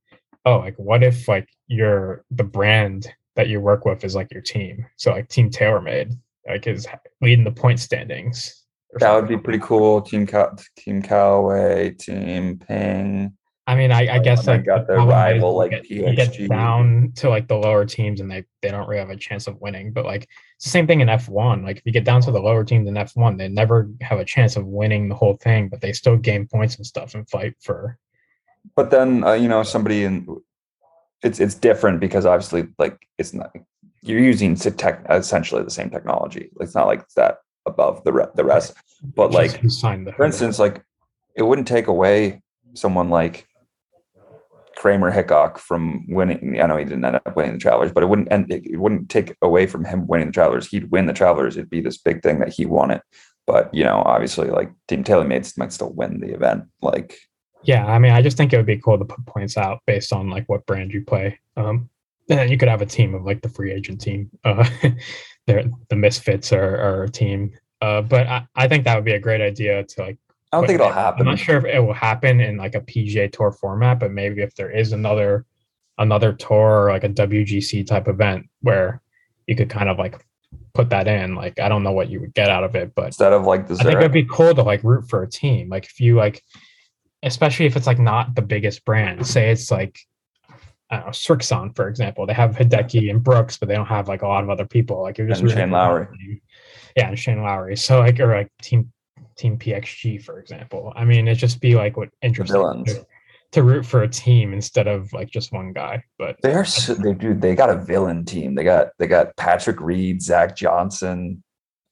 [0.45, 4.43] oh, like what if like your the brand that you work with is like your
[4.43, 4.87] team?
[4.97, 6.17] So like Team TaylorMade
[6.49, 6.87] like is
[7.21, 8.65] leading the point standings.
[8.99, 10.03] That would be pretty cool.
[10.03, 13.37] Team Cal- Team Callaway, Team Ping.
[13.73, 17.29] I mean, I, I guess like got their rival like get, you get down to
[17.29, 19.93] like the lower teams and they they don't really have a chance of winning.
[19.93, 21.63] But like it's the same thing in F one.
[21.63, 24.19] Like if you get down to the lower teams in F one, they never have
[24.19, 27.29] a chance of winning the whole thing, but they still gain points and stuff and
[27.29, 27.99] fight for
[28.77, 30.27] but then uh, you know somebody in
[31.23, 33.53] it's it's different because obviously like it's not
[34.03, 36.51] you're using tech essentially the same technology.
[36.61, 38.75] It's not like that above the re- the rest,
[39.15, 39.61] but like
[40.17, 40.83] for instance, like
[41.37, 42.43] it wouldn't take away
[42.75, 43.47] someone like
[44.83, 46.61] Kramer Hickok from winning.
[46.61, 48.51] I know he didn't end up winning the Travelers, but it wouldn't end.
[48.51, 50.67] It wouldn't take away from him winning the Travelers.
[50.67, 51.57] He'd win the Travelers.
[51.57, 53.01] It'd be this big thing that he won it.
[53.47, 56.65] But you know, obviously, like Team TaylorMade might still win the event.
[56.81, 57.17] Like
[57.63, 60.13] yeah, I mean, I just think it would be cool to put points out based
[60.13, 61.39] on like what brand you play.
[61.57, 61.89] Um,
[62.29, 64.31] and then you could have a team of like the free agent team.
[64.43, 64.69] Uh,
[65.47, 67.53] the Misfits are, are a team.
[67.81, 70.19] Uh, but I, I think that would be a great idea to like.
[70.53, 71.23] I don't think it'll happen.
[71.23, 74.43] I'm not sure if it will happen in like a PGA Tour format, but maybe
[74.43, 75.47] if there is another
[75.99, 79.01] another tour or like a WGC type event where
[79.47, 80.25] you could kind of like
[80.75, 81.35] put that in.
[81.35, 83.67] Like I don't know what you would get out of it, but instead of like
[83.67, 85.69] the I think it'd be cool to like root for a team.
[85.69, 86.43] Like if you like
[87.23, 89.27] especially if it's like not the biggest brand.
[89.27, 89.99] Say it's like
[90.91, 92.27] I don't know, Srixon, for example.
[92.27, 95.03] They have Hideki and Brooks, but they don't have like a lot of other people.
[95.03, 96.43] Like you're just and Shane Lowry.
[96.97, 97.77] Yeah, and Shane Lowry.
[97.77, 98.93] So like or like team
[99.37, 100.93] team PXG, for example.
[100.97, 103.07] I mean, it just be like what interesting to,
[103.53, 106.05] to, root for a team instead of like just one guy.
[106.19, 108.55] But they are so, they do they got a villain team.
[108.55, 111.43] They got they got Patrick Reed, Zach Johnson.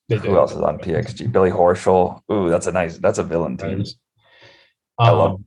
[0.09, 0.37] Who do.
[0.37, 1.31] else is on PXG?
[1.31, 2.21] Billy Horschel.
[2.33, 3.85] Ooh, that's a nice that's a villain team.
[4.99, 5.45] Um,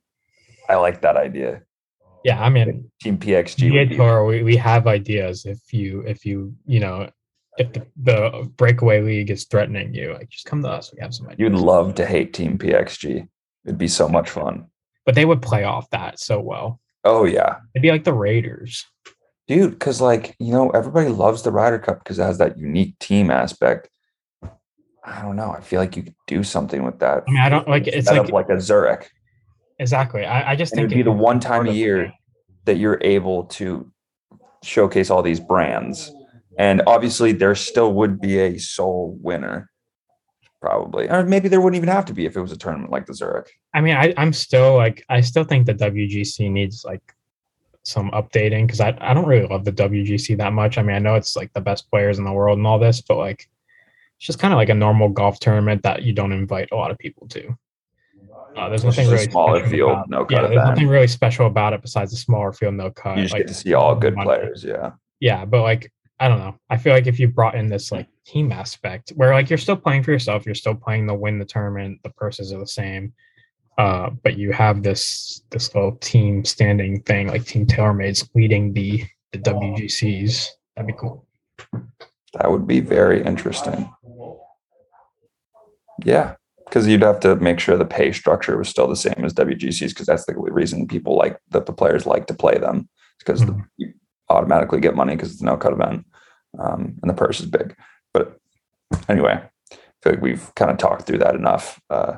[0.69, 1.61] I like that idea.
[2.23, 3.97] Yeah, I mean, Team PXG.
[3.97, 5.45] Tour, we, we have ideas.
[5.45, 7.09] If you if you you know
[7.57, 10.91] if the, the breakaway league is threatening you, like just come to us.
[10.93, 11.39] We have some ideas.
[11.39, 13.27] You'd love to hate Team PXG.
[13.65, 14.65] It'd be so much fun.
[15.05, 16.79] But they would play off that so well.
[17.03, 18.85] Oh yeah, it'd be like the Raiders,
[19.47, 19.71] dude.
[19.71, 23.29] Because like you know, everybody loves the Ryder Cup because it has that unique team
[23.29, 23.89] aspect.
[25.05, 25.51] I don't know.
[25.51, 27.23] I feel like you could do something with that.
[27.27, 29.11] I mean, I don't like it's like like a Zurich.
[29.79, 30.25] Exactly.
[30.25, 32.13] I, I just and think it'd be the one time a year
[32.65, 33.91] that you're able to
[34.63, 36.13] showcase all these brands.
[36.57, 39.69] And obviously, there still would be a sole winner,
[40.61, 43.05] probably, or maybe there wouldn't even have to be if it was a tournament like
[43.05, 43.51] the Zurich.
[43.73, 47.01] I mean, I, I'm still like, I still think the WGC needs like
[47.83, 50.77] some updating because I, I don't really love the WGC that much.
[50.77, 53.01] I mean, I know it's like the best players in the world and all this,
[53.01, 53.49] but like,
[54.17, 56.91] it's just kind of like a normal golf tournament that you don't invite a lot
[56.91, 57.57] of people to.
[58.55, 60.43] Uh, there's nothing really smaller field, about, no cut.
[60.43, 63.17] Yeah, there's nothing really special about it besides the smaller field, no cut.
[63.17, 64.91] You just like, get to see all good players, yeah.
[65.19, 66.56] Yeah, but like I don't know.
[66.69, 69.76] I feel like if you brought in this like team aspect where like you're still
[69.76, 73.13] playing for yourself, you're still playing to win the tournament, the purses are the same.
[73.78, 79.04] Uh, but you have this this little team standing thing, like Team TaylorMade's leading the
[79.32, 80.49] the WGCs.
[80.76, 81.26] That'd be cool.
[82.34, 83.91] That would be very interesting.
[86.06, 89.34] Yeah, because you'd have to make sure the pay structure was still the same as
[89.34, 92.88] WGCs because that's the reason people like that the players like to play them
[93.19, 93.60] because mm-hmm.
[93.78, 93.93] the,
[94.29, 96.05] automatically get money because it's no cut event
[96.59, 97.75] um, and the purse is big.
[98.13, 98.38] But
[99.09, 101.81] anyway, I feel like we've kind of talked through that enough.
[101.89, 102.17] Uh,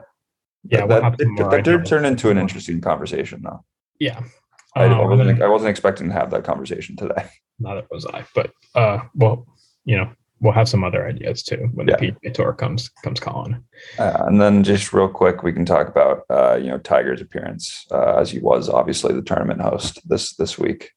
[0.67, 3.63] yeah, that, that, that, that did turn into an interesting conversation though.
[3.99, 4.21] Yeah.
[4.75, 7.29] I, um, I, wasn't, I wasn't expecting to have that conversation today.
[7.59, 9.47] Neither was I, but uh, well,
[9.85, 11.95] you know, we'll have some other ideas too when yeah.
[11.97, 13.63] the PGA Tour comes comes calling.
[13.97, 17.85] Uh, and then just real quick, we can talk about uh, you know Tiger's appearance
[17.91, 20.91] uh, as he was obviously the tournament host this this week.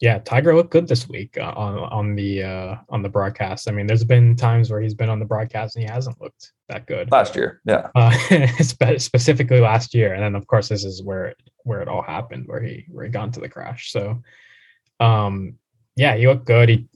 [0.00, 3.68] Yeah, Tiger looked good this week uh, on on the uh, on the broadcast.
[3.68, 6.52] I mean, there's been times where he's been on the broadcast and he hasn't looked
[6.68, 7.10] that good.
[7.10, 8.10] Last year, yeah, uh,
[8.98, 12.60] specifically last year, and then of course this is where where it all happened, where
[12.60, 13.90] he where he got into the crash.
[13.90, 14.22] So,
[15.00, 15.54] um,
[15.96, 16.68] yeah, he looked good.
[16.68, 16.86] He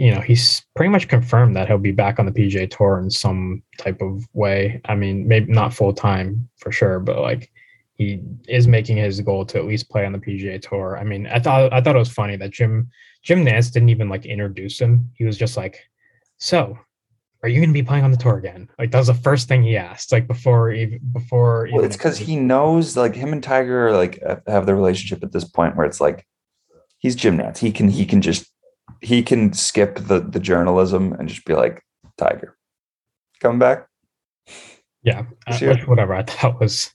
[0.00, 3.10] you know, he's pretty much confirmed that he'll be back on the PGA Tour in
[3.10, 4.80] some type of way.
[4.86, 7.52] I mean, maybe not full time for sure, but like
[8.00, 10.96] he is making his goal to at least play on the PGA Tour.
[10.98, 12.88] I mean, I thought I thought it was funny that Jim
[13.22, 15.10] Jim Nantz didn't even like introduce him.
[15.16, 15.86] He was just like,
[16.38, 16.78] "So,
[17.42, 19.48] are you going to be playing on the tour again?" Like that was the first
[19.48, 21.68] thing he asked, like before even before.
[21.70, 25.44] Well, it's because he knows, like him and Tiger, like have the relationship at this
[25.44, 26.26] point where it's like
[27.00, 27.58] he's Jim Nantz.
[27.58, 28.50] He can he can just
[29.02, 31.84] he can skip the the journalism and just be like
[32.16, 32.56] Tiger,
[33.40, 33.88] come back.
[35.02, 36.14] Yeah, uh, whatever.
[36.14, 36.90] I thought was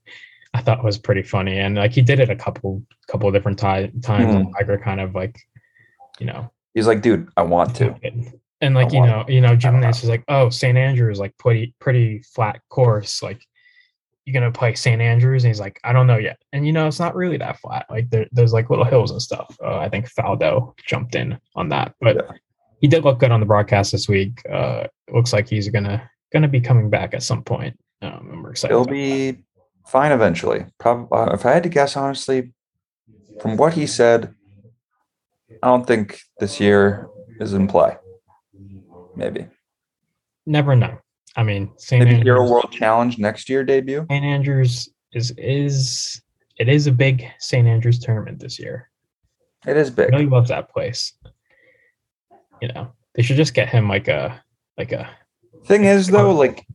[0.55, 3.91] I thought was pretty funny, and like he did it a couple couple different times.
[4.05, 4.35] Mm.
[4.35, 5.37] And Tiger kind of like,
[6.17, 7.93] you know, he's like, dude, I want to.
[8.61, 10.77] And like you know, you know, Jim Nantz is like, oh, St.
[10.77, 13.45] Andrews like pretty pretty flat course, like
[14.23, 15.01] you're gonna play St.
[15.01, 15.43] Andrews?
[15.43, 16.41] And he's like, I don't know yet.
[16.53, 17.85] And you know, it's not really that flat.
[17.89, 19.57] Like there, there's like little hills and stuff.
[19.61, 22.31] Uh, I think Faldo jumped in on that, but yeah.
[22.79, 24.41] he did look good on the broadcast this week.
[24.49, 27.77] Uh, looks like he's gonna gonna be coming back at some point.
[28.01, 28.73] Um, and we're excited.
[28.73, 29.39] He'll be that.
[29.87, 30.65] Fine eventually.
[30.77, 32.53] Probably, uh, if I had to guess, honestly,
[33.41, 34.33] from what he said,
[35.61, 37.07] I don't think this year
[37.39, 37.97] is in play.
[39.15, 39.47] Maybe.
[40.45, 40.99] Never know.
[41.35, 41.99] I mean, St.
[41.99, 44.05] Maybe Andrews, Hero World Challenge next year debut.
[44.09, 44.25] St.
[44.25, 46.21] Andrews is is
[46.57, 47.67] it is a big St.
[47.67, 48.89] Andrews tournament this year.
[49.65, 50.13] It is big.
[50.13, 51.13] I really loves that place.
[52.61, 54.41] You know, they should just get him like a
[54.77, 55.09] like a.
[55.65, 56.65] Thing is though, like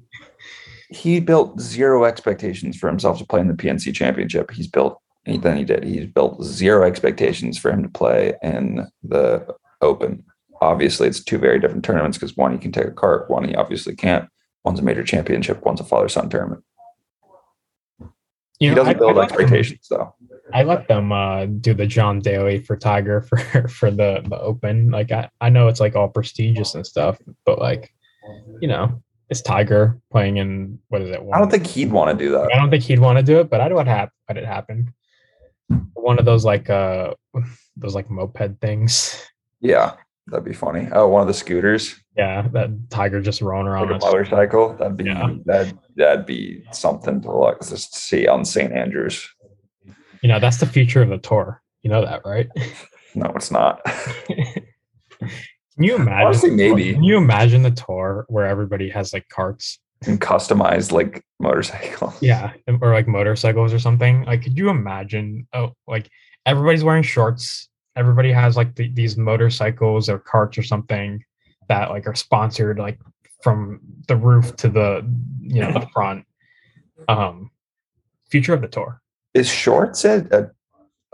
[0.91, 4.51] he built zero expectations for himself to play in the PNC Championship.
[4.51, 5.85] He's built then he did.
[5.85, 9.47] He's built zero expectations for him to play in the
[9.81, 10.25] Open.
[10.61, 13.55] Obviously, it's two very different tournaments because one he can take a cart, one he
[13.55, 14.29] obviously can't.
[14.65, 16.63] One's a major championship, one's a father son tournament.
[18.01, 18.09] You
[18.59, 20.15] he know, doesn't I, build I expectations though.
[20.53, 23.21] I let them uh, do the John Daly for Tiger
[23.53, 24.91] for for the the Open.
[24.91, 27.95] Like I, I know it's like all prestigious and stuff, but like
[28.61, 31.21] you know, it's Tiger playing in what is it?
[31.33, 32.53] I don't think he'd want to do that.
[32.53, 34.45] I don't think he'd want to do it, but I do what hap- let it
[34.45, 34.93] happen.
[35.95, 37.15] One of those like uh
[37.77, 39.25] those like moped things.
[39.61, 39.95] Yeah.
[40.27, 40.89] That'd be funny.
[40.93, 41.97] Oh, one of the scooters.
[42.17, 44.77] Yeah, that tiger just rolling around like a motorcycle.
[44.77, 45.35] That'd be yeah.
[45.47, 48.73] that that'd be something to look just see on St.
[48.73, 49.29] Andrews.
[50.23, 51.63] You know, that's the future of the tour.
[51.83, 52.49] You know that, right?
[53.13, 53.85] No, it's not.
[55.81, 56.27] can you imagine?
[56.27, 56.93] Honestly, maybe.
[56.93, 62.19] Can you imagine the tour where everybody has like carts and customized like motorcycles?
[62.23, 64.25] Yeah, or like motorcycles or something.
[64.25, 65.49] Like, could you imagine?
[65.55, 66.11] Oh, like
[66.45, 67.71] everybody's wearing shorts.
[67.97, 71.25] Everybody has like the, these motorcycles or carts or something
[71.69, 72.99] that like are sponsored like
[73.43, 76.27] from the roof to the you know the front.
[77.09, 77.51] Um,
[78.31, 79.01] future of the tour.
[79.33, 80.27] Is shorts a,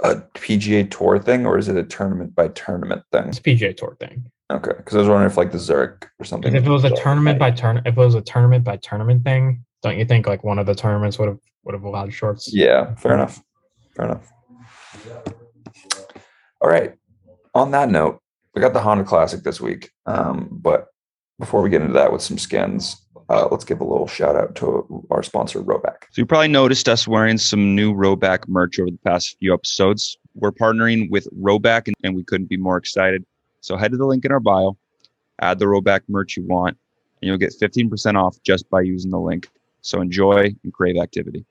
[0.03, 3.29] a, a PGA Tour thing or is it a tournament by tournament thing?
[3.29, 4.29] It's PGA Tour thing.
[4.51, 6.55] Okay, because I was wondering if like the Zurich or something.
[6.55, 9.65] If it was a tournament by turn, if it was a tournament by tournament thing,
[9.83, 12.53] don't you think like one of the tournaments would have would have allowed shorts?
[12.53, 13.43] Yeah, fair enough.
[13.97, 14.33] Fair enough.
[16.61, 16.95] All right.
[17.55, 18.21] On that note,
[18.55, 19.91] we got the Honda Classic this week.
[20.07, 20.87] Um, but
[21.39, 24.55] before we get into that with some skins, uh, let's give a little shout out
[24.57, 26.05] to our sponsor, Rhoback.
[26.13, 30.17] So you probably noticed us wearing some new Rhoback merch over the past few episodes.
[30.35, 33.25] We're partnering with Rhoback, and, and we couldn't be more excited.
[33.61, 34.77] So head to the link in our bio,
[35.41, 36.77] add the Rhoback merch you want,
[37.21, 39.49] and you'll get 15% off just by using the link.
[39.81, 41.45] So enjoy and crave activity.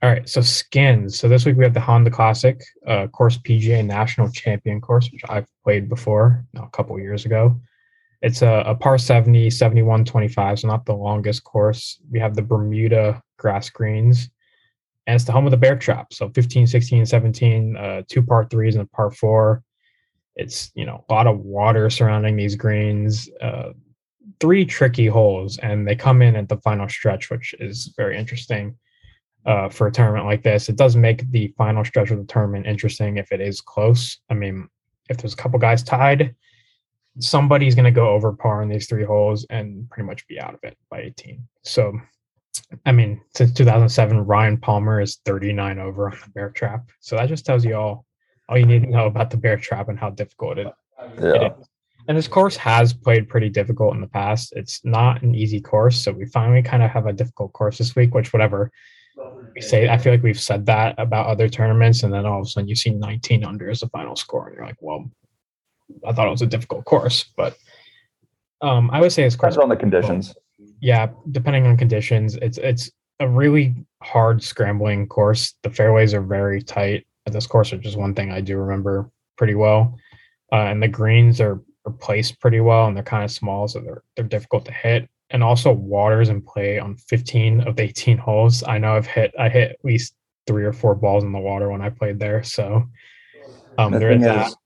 [0.00, 1.18] All right, so skins.
[1.18, 5.22] So this week we have the Honda Classic uh, course PGA National Champion course, which
[5.28, 7.60] I've played before a couple years ago.
[8.22, 12.00] It's a, a par 70, 71, 25, so not the longest course.
[12.10, 14.30] We have the Bermuda grass greens,
[15.08, 16.12] and it's the home of the bear trap.
[16.12, 19.64] So 15, 16, 17, uh, two par threes and a part four.
[20.36, 23.70] It's, you know, a lot of water surrounding these greens, uh,
[24.38, 28.76] three tricky holes, and they come in at the final stretch, which is very interesting
[29.46, 30.68] uh, for a tournament like this.
[30.68, 34.18] It does make the final stretch of the tournament interesting if it is close.
[34.28, 34.68] I mean,
[35.08, 36.34] if there's a couple guys tied,
[37.18, 40.52] somebody's going to go over par in these three holes and pretty much be out
[40.52, 41.48] of it by 18.
[41.64, 41.98] So,
[42.86, 46.88] I mean, since 2007, Ryan Palmer is 39 over on the bear trap.
[47.00, 48.04] So that just tells you all
[48.48, 50.72] all you need to know about the bear trap and how difficult it,
[51.20, 51.34] Yeah.
[51.34, 51.68] it is.
[52.08, 54.54] And this course has played pretty difficult in the past.
[54.56, 57.94] It's not an easy course, so we finally kind of have a difficult course this
[57.94, 58.14] week.
[58.14, 58.70] Which, whatever
[59.54, 62.46] we say, I feel like we've said that about other tournaments, and then all of
[62.46, 65.10] a sudden you see 19 under as the final score, and you're like, well,
[66.06, 67.58] I thought it was a difficult course, but
[68.62, 70.34] um, I would say it's course Depends on the conditions.
[70.80, 75.54] Yeah, depending on conditions, it's it's a really hard scrambling course.
[75.62, 79.10] The fairways are very tight at this course, which is one thing I do remember
[79.36, 79.98] pretty well.
[80.52, 83.80] Uh, and the greens are, are placed pretty well, and they're kind of small, so
[83.80, 85.08] they're they're difficult to hit.
[85.30, 88.62] And also, water's in play on 15 of the 18 holes.
[88.64, 90.14] I know I've hit I hit at least
[90.46, 92.42] three or four balls in the water when I played there.
[92.42, 92.88] So
[93.76, 94.56] um, The there is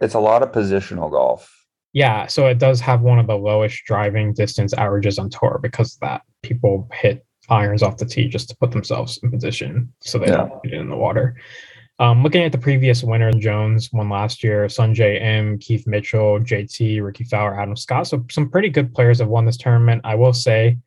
[0.00, 1.61] it's a lot of positional golf.
[1.92, 5.96] Yeah, so it does have one of the lowest driving distance averages on tour because
[6.00, 10.26] that people hit irons off the tee just to put themselves in position so they
[10.26, 10.36] Yeah.
[10.48, 11.36] don't get in the water.
[11.98, 14.64] Um, looking at the previous winner, Jones won last year.
[14.66, 18.06] Sungjae Im, Keith Mitchell, JT, Rickie Fowler, Adam Scott.
[18.06, 20.00] So some pretty good players have won this tournament.
[20.04, 20.78] I will say,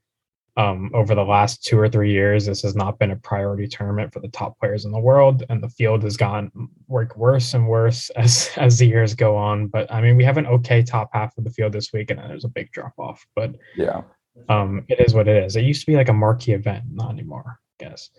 [0.58, 4.14] um, over the last two or three years, this has not been a priority tournament
[4.14, 6.50] for the top players in the world, and the field has gone
[6.88, 9.68] work worse and worse as as the years go on.
[9.68, 12.20] But I mean, we have an okay top half of the field this week, and
[12.20, 13.26] then there's a big drop off.
[13.36, 14.02] But Yeah.
[14.48, 15.56] um, it is what it is.
[15.56, 18.10] It used to be like a marquee event, not anymore, I guess.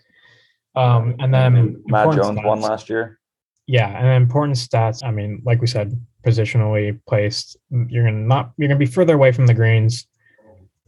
[0.74, 3.18] Um, and then Matt Jones won last year.
[3.66, 5.02] Yeah, and then important stats.
[5.02, 7.56] I mean, like we said, positionally placed.
[7.70, 10.06] You're gonna not you're gonna be further away from the greens,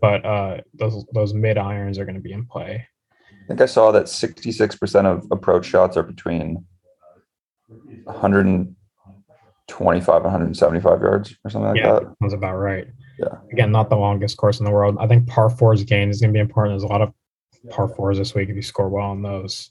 [0.00, 2.86] but uh, those those mid irons are gonna be in play.
[3.22, 6.66] I think I saw that 66% of approach shots are between
[7.68, 12.14] 125 175 yards or something like yeah, that.
[12.20, 12.86] sounds about right.
[13.18, 13.38] Yeah.
[13.50, 14.98] Again, not the longest course in the world.
[15.00, 16.74] I think par fours gain is gonna be important.
[16.74, 17.12] There's a lot of
[17.70, 19.70] par fours this week if you score well on those.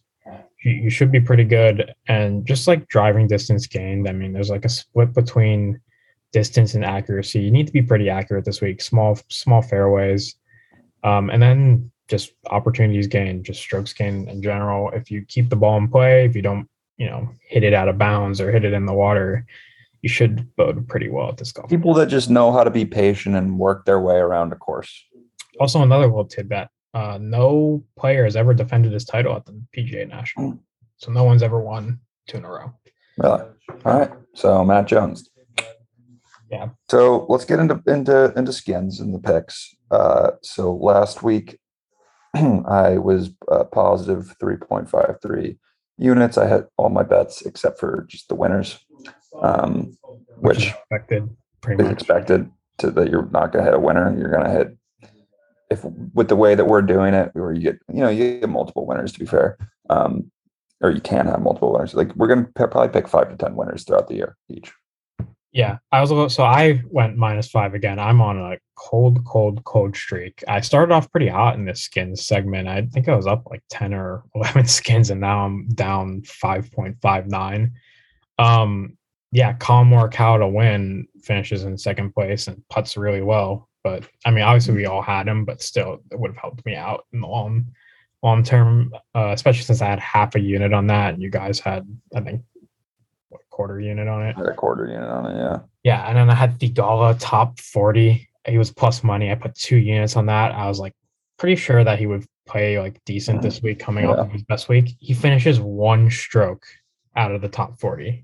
[0.64, 1.94] You, you should be pretty good.
[2.08, 5.80] And just like driving distance gained, I mean, there's like a split between
[6.34, 7.40] distance and accuracy.
[7.40, 8.82] You need to be pretty accurate this week.
[8.82, 10.36] Small, small fairways,
[11.04, 14.90] um, and then just opportunities gained, just strokes gained in general.
[14.92, 17.90] If you keep the ball in play, if you don't, you know, hit it out
[17.90, 19.46] of bounds or hit it in the water,
[20.02, 21.70] you should bode pretty well at this golf.
[21.70, 25.06] People that just know how to be patient and work their way around a course.
[25.60, 30.08] Also, another little tidbit: uh, no player has ever defended his title at the PGA
[30.08, 30.58] National,
[30.98, 32.74] so no one's ever won two in a row.
[33.18, 33.42] Really?
[33.86, 34.12] All right.
[34.34, 35.30] So Matt Jones.
[36.50, 36.70] Yeah.
[36.90, 39.76] So let's get into into into skins and the picks.
[39.92, 41.60] Uh, so last week,
[42.34, 45.58] I was uh, positive three point five three
[45.98, 46.38] units.
[46.38, 48.80] I had all my bets except for just the winners,
[49.42, 49.98] um,
[50.38, 51.30] Which, which is expected,
[51.62, 51.94] pretty is much.
[52.00, 54.16] expected to that you're not going to hit a winner.
[54.18, 54.78] You're going to hit
[55.70, 58.50] if with the way that we're doing it, where you get you know you get
[58.50, 59.12] multiple winners.
[59.14, 59.58] To be fair,
[59.90, 60.32] um,
[60.82, 61.94] or you can have multiple winners.
[61.94, 64.72] Like we're going to probably pick five to ten winners throughout the year each.
[65.58, 67.98] Yeah, I was a little, so I went minus five again.
[67.98, 70.44] I'm on a cold, cold, cold streak.
[70.48, 72.68] I started off pretty hot in this skins segment.
[72.68, 77.72] I think I was up like 10 or 11 skins, and now I'm down 5.59.
[78.38, 78.98] Um,
[79.32, 83.68] yeah, Collin Morikawa to win finishes in second place and puts really well.
[83.84, 86.76] But I mean, obviously we all had him, but still, it would have helped me
[86.76, 87.66] out in the long,
[88.22, 91.60] long term, uh, especially since I had half a unit on that, and you guys
[91.60, 91.84] had,
[92.16, 92.44] I think,
[93.58, 94.36] quarter unit on it.
[94.38, 95.58] I had a quarter unit on it, yeah.
[95.84, 98.28] Yeah, and then I had Theegala top forty.
[98.48, 99.32] He was plus money.
[99.32, 100.52] I put two units on that.
[100.54, 100.94] I was like
[101.40, 104.12] pretty sure that he would play like decent this week, coming Yeah.
[104.12, 104.96] off of his best week.
[105.00, 106.66] He finishes one stroke
[107.16, 108.24] out of the top forty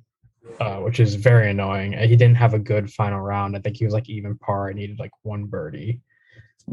[0.59, 1.93] uh, which is very annoying.
[1.93, 3.55] He didn't have a good final round.
[3.55, 4.69] I think he was like even par.
[4.69, 5.99] I needed like one birdie.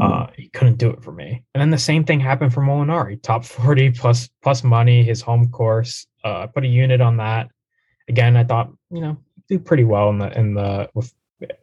[0.01, 1.43] Uh, he couldn't do it for me.
[1.55, 5.49] And then the same thing happened for Molinari, top 40 plus plus money, his home
[5.51, 6.07] course.
[6.25, 7.49] Uh, I put a unit on that.
[8.11, 9.17] Again, I thought, you know,
[9.49, 11.15] do pretty well in the in the with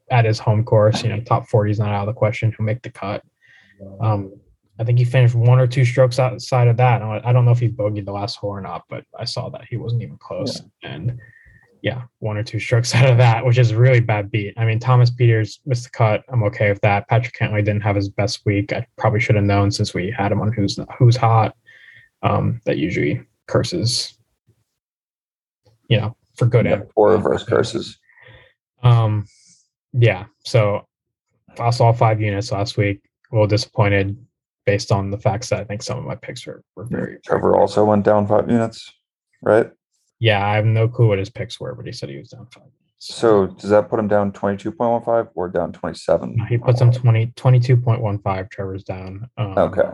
[0.09, 1.03] at his home course.
[1.03, 2.53] You know, top 40 is not out of the question.
[2.57, 3.21] He'll make the cut.
[4.01, 4.33] Um,
[4.79, 7.01] I think he finished one or two strokes outside of that.
[7.01, 9.65] I don't know if he bogeyed the last hole or not, but I saw that
[9.69, 10.61] he wasn't even close.
[10.83, 11.19] And
[11.81, 14.53] yeah, one or two strokes out of that, which is a really bad beat.
[14.57, 16.23] I mean, Thomas Pieters missed the cut.
[16.29, 17.07] I'm okay with that.
[17.07, 18.71] Patrick Cantlay didn't have his best week.
[18.71, 21.55] I probably should have known since we had him on who's who's hot.
[22.23, 24.17] Um, that usually curses,
[25.87, 27.97] you know, for good Yeah, and or reverse curses.
[28.83, 29.25] um,
[29.93, 30.25] yeah.
[30.45, 30.85] So
[31.59, 33.01] I saw five units last week.
[33.31, 34.17] A little disappointed
[34.65, 37.17] based on the facts that I think some of my picks were, were very.
[37.25, 38.91] Trevor also went down five units,
[39.41, 39.69] right?
[40.19, 42.47] Yeah, I have no clue what his picks were, but he said he was down
[42.53, 42.63] five.
[42.63, 42.73] units.
[42.99, 46.45] So does that put him down 22.15 or down 27?
[46.49, 48.49] he puts him 20, 22.15.
[48.51, 49.29] Trevor's down.
[49.37, 49.89] Um, Okay.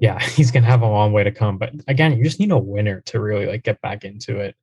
[0.00, 1.56] Yeah, he's gonna have a long way to come.
[1.58, 4.56] But again, you just need a winner to really like get back into it.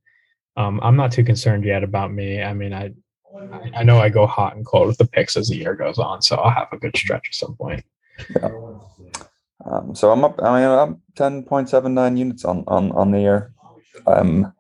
[0.58, 2.42] Um, I'm not too concerned yet about me.
[2.42, 2.94] I mean, I
[3.52, 5.98] I- I know I go hot and cold with the picks as the year goes
[5.98, 7.84] on, so I'll have a good stretch at some point.
[9.66, 10.40] Um, so I'm up.
[10.42, 13.54] I mean, I'm 10.79 units on on on the year.
[14.08, 14.52] I'm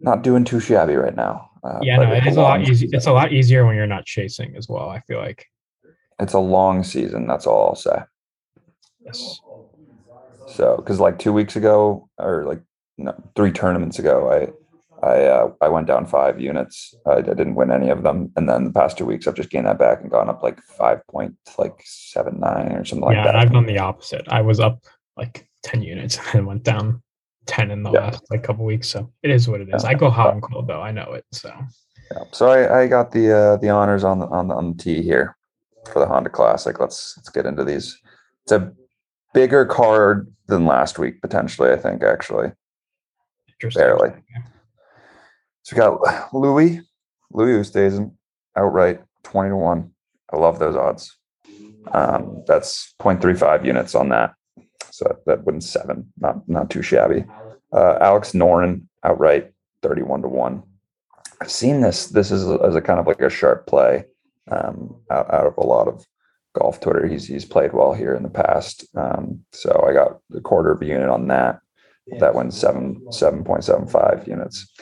[0.00, 1.50] not doing too shabby right now.
[1.62, 2.88] Uh, Yeah, no, it's a lot season.
[2.92, 4.88] It's a lot easier when you're not chasing as well.
[4.88, 5.46] I feel like
[6.18, 7.26] It's a long season.
[7.26, 7.98] That's all I'll say.
[9.04, 9.40] yes,
[10.46, 12.62] So, because like two weeks ago, or like
[12.96, 14.54] no, three tournaments ago,
[15.02, 16.94] I uh, I went down five units.
[17.06, 19.50] I, I didn't win any of them, and then the past two weeks, I've just
[19.50, 23.16] gained that back and gone up like five point like seven nine or something like
[23.16, 23.24] yeah.
[23.24, 23.34] that.
[23.34, 24.26] and I've done the opposite.
[24.28, 24.84] I was up
[25.16, 27.02] like ten units and went down
[27.46, 28.00] ten in the Yeah.
[28.06, 28.88] last like couple weeks.
[28.88, 29.84] So it is what it is.
[29.84, 29.90] Yeah.
[29.90, 30.82] I go hot and cold though.
[30.82, 31.24] I know it.
[31.32, 31.52] So
[32.12, 32.24] Yeah.
[32.32, 35.02] So I, I got the uh, the honors on the on the on the tee
[35.02, 35.36] here
[35.92, 36.78] for the Honda Classic.
[36.78, 37.98] Let's let's get into these.
[38.44, 38.72] It's a
[39.32, 41.70] bigger card than last week potentially.
[41.70, 42.52] I think actually.
[43.54, 43.80] interesting.
[43.80, 44.10] Barely.
[45.62, 46.80] So we got Louis
[47.32, 48.12] Louis Oosthuizen
[48.56, 49.92] outright twenty to one.
[50.32, 51.16] I love those odds.
[51.92, 54.34] Um, that's 0.35 units on that.
[54.90, 56.12] So that, wins seven.
[56.18, 57.24] Not not too shabby.
[57.72, 59.52] Uh, Alex Noren outright
[59.82, 60.62] 31 to one.
[61.40, 62.06] I've seen this.
[62.06, 64.04] This is as a kind of like a sharp play
[64.50, 66.04] um, out, out of a lot of
[66.54, 67.06] golf Twitter.
[67.06, 68.84] He's he's played well here in the past.
[68.96, 71.60] Um, so I got a quarter of a unit on that.
[72.18, 74.74] That one's seven seven point seven five units.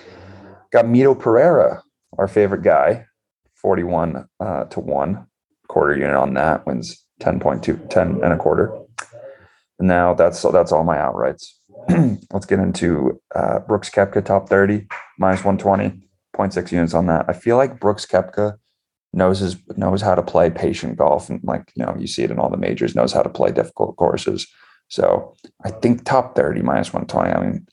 [0.73, 1.83] Got Mito Pereira,
[2.19, 3.07] our favorite guy,
[3.55, 5.27] 41 uh, to 1.
[5.69, 8.79] Quarter unit on that wins 10.2, 10 and a quarter.
[9.79, 11.53] And now that's that's all my outrights.
[12.33, 14.87] Let's get into uh, Brooks Koepka top 30,
[15.19, 16.01] minus 120,
[16.35, 17.27] 0.6 units on that.
[17.29, 18.57] I feel like Brooks Koepka
[19.13, 22.31] knows his knows how to play patient golf and like you know you see it
[22.31, 24.47] in all the majors knows how to play difficult courses
[24.89, 27.67] so i think top 30 minus 120 i mean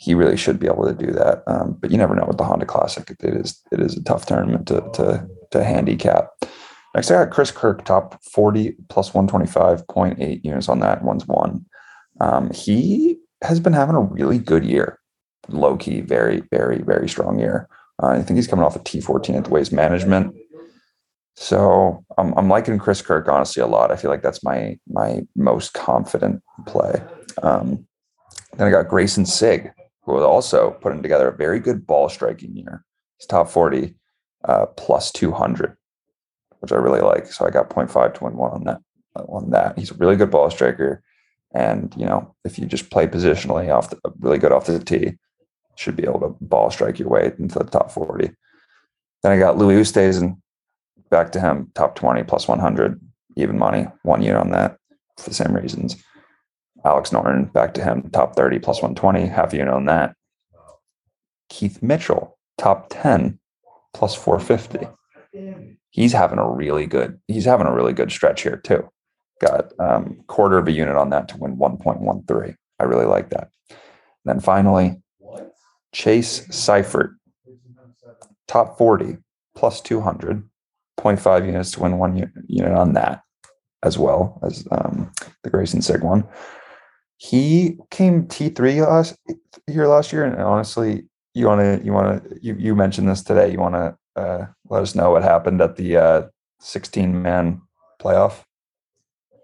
[0.00, 1.42] he really should be able to do that.
[1.46, 3.10] Um, but you never know with the Honda Classic.
[3.10, 6.30] It is it is a tough tournament to to to handicap.
[6.94, 10.80] Next, I got Chris Kirk top forty plus one twenty five point eight units on
[10.80, 11.04] that.
[11.04, 11.66] One's one.
[12.18, 14.98] Um, he has been having a really good year.
[15.48, 17.68] Low key, very very very strong year.
[18.02, 20.34] Uh, I think he's coming off a T fourteen at the Waste Management.
[21.36, 23.92] So I'm I'm liking Chris Kirk honestly a lot.
[23.92, 27.02] I feel like that's my my most confident play.
[27.42, 27.86] Um,
[28.56, 29.70] then I got Greyson Sigg,
[30.02, 32.84] who was also putting together a very good ball striking year.
[33.18, 33.94] He's top 40
[34.44, 35.76] uh, plus 200,
[36.60, 37.26] which I really like.
[37.26, 38.80] So I got 0.5 to win one on that.
[39.16, 41.02] On that, he's a really good ball striker,
[41.52, 45.18] and you know if you just play positionally off the really good off the tee,
[45.74, 48.30] should be able to ball strike your way into the top 40.
[49.22, 50.40] Then I got Louis Oosthuizen,
[51.10, 53.00] back to him, top 20 plus 100,
[53.36, 54.76] even money, one unit on that
[55.18, 55.96] for the same reasons.
[56.84, 60.14] Alex Noren, back to him, top 30 plus 120, half a unit on that.
[61.48, 63.38] Keith Mitchell, top 10
[63.92, 64.88] plus 450.
[65.90, 68.88] He's having a really good, he's having a really good stretch here too.
[69.40, 72.54] Got um, quarter of a unit on that to win 1.13.
[72.78, 73.50] I really like that.
[73.70, 73.78] And
[74.24, 75.02] then finally,
[75.92, 77.14] Chase Seiffert,
[78.46, 79.18] top 40,
[79.56, 80.48] plus 200,
[80.98, 83.22] 0.5 units to win one unit on that
[83.82, 85.10] as well as um,
[85.42, 86.26] the Greyson Sigg one.
[87.22, 89.14] He came T3 last
[89.68, 91.04] year last year, and honestly,
[91.34, 93.52] you want to you want to you, you mentioned this today.
[93.52, 96.22] You want to uh, let us know what happened at the uh,
[96.60, 97.60] 16 man
[98.00, 98.42] playoff?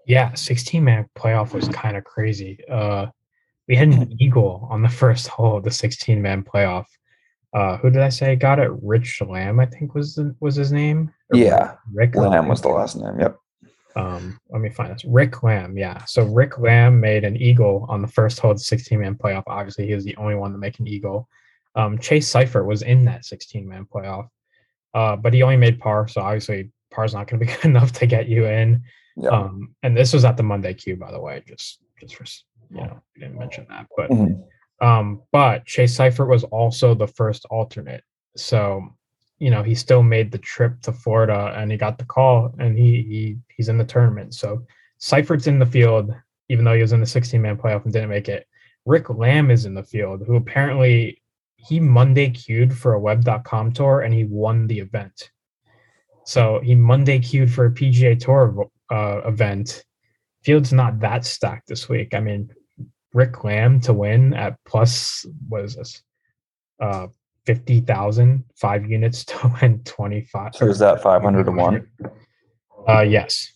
[0.07, 2.57] Yeah, 16 man playoff was kind of crazy.
[2.67, 3.07] Uh,
[3.67, 6.85] we had an eagle on the first hole of the 16 man playoff.
[7.53, 8.71] Uh, who did I say got it?
[8.81, 11.13] Rich Lamb, I think was the, was his name.
[11.31, 13.19] Or yeah, Rick Lamb, Lamb was the last name.
[13.19, 13.37] Yep.
[13.97, 15.05] Um, let me find this.
[15.05, 16.03] Rick Lamb, yeah.
[16.05, 19.43] So Rick Lamb made an eagle on the first hole of the 16 man playoff.
[19.47, 21.27] Obviously, he was the only one to make an eagle.
[21.75, 24.29] Um, Chase Seiffert was in that 16 man playoff,
[24.93, 26.07] uh, but he only made par.
[26.07, 28.83] So obviously, par's not going to be good enough to get you in.
[29.15, 29.29] Yeah.
[29.29, 32.25] Um, and this was at the Monday Q, by the way, just just for
[32.69, 34.85] you know, we didn't mention that, but mm-hmm.
[34.85, 38.03] um, but Chase Seiffert was also the first alternate.
[38.35, 38.87] So
[39.39, 42.77] you know, he still made the trip to Florida and he got the call and
[42.77, 44.33] he he he's in the tournament.
[44.33, 44.65] So
[44.97, 46.11] Seiffert's in the field,
[46.49, 48.47] even though he was in the 16 man playoff and didn't make it.
[48.85, 51.21] Rick Lamb is in the field, who apparently
[51.57, 55.31] he Monday queued for a web.com tour and he won the event.
[56.25, 59.83] So he Monday queued for a PGA Tour uh, event.
[60.43, 62.13] Field's not that stacked this week.
[62.13, 62.53] I mean,
[63.13, 66.01] Rick Lamb to win at plus what is this?
[66.79, 67.07] Uh,
[67.47, 70.55] 50,000, five units to win 25.
[70.55, 71.87] So is that 500 to one?
[72.87, 73.53] Uh, yes.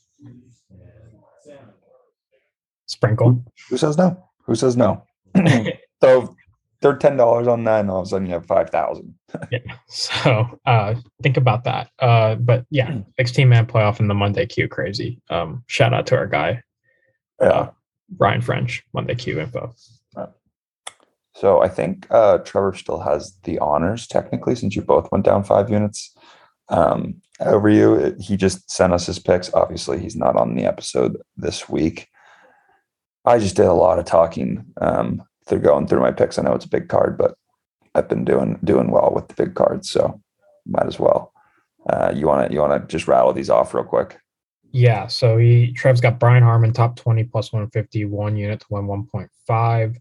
[2.87, 3.43] Sprinkle.
[3.69, 4.21] Who says no?
[4.45, 5.05] Who says no?
[6.01, 6.35] so
[6.81, 9.15] they're ten dollars on that, and all of a sudden you have five thousand.
[9.49, 9.59] yeah.
[9.87, 11.89] So uh, think about that.
[11.99, 15.21] Uh, but yeah, sixteen man playoff in the Monday Q crazy.
[15.29, 16.61] Um, shout out to our guy,
[17.39, 17.71] yeah, uh,
[18.09, 19.73] Brian French, Monday Q info.
[21.41, 25.43] So I think uh, Trevor still has the honors technically, since you both went down
[25.43, 26.15] five units
[26.69, 28.15] um, over you.
[28.19, 29.51] He just sent us his picks.
[29.51, 32.09] Obviously, he's not on the episode this week.
[33.25, 36.37] I just did a lot of talking um, through going through my picks.
[36.37, 37.33] I know it's a big card, but
[37.95, 40.21] I've been doing doing well with the big cards, so
[40.67, 41.33] might as well.
[41.89, 44.19] Uh, you want to you want to just rattle these off real quick?
[44.71, 45.07] Yeah.
[45.07, 48.85] So he Trev's got Brian Harman top twenty plus one fifty one unit to win
[48.85, 49.97] one point five.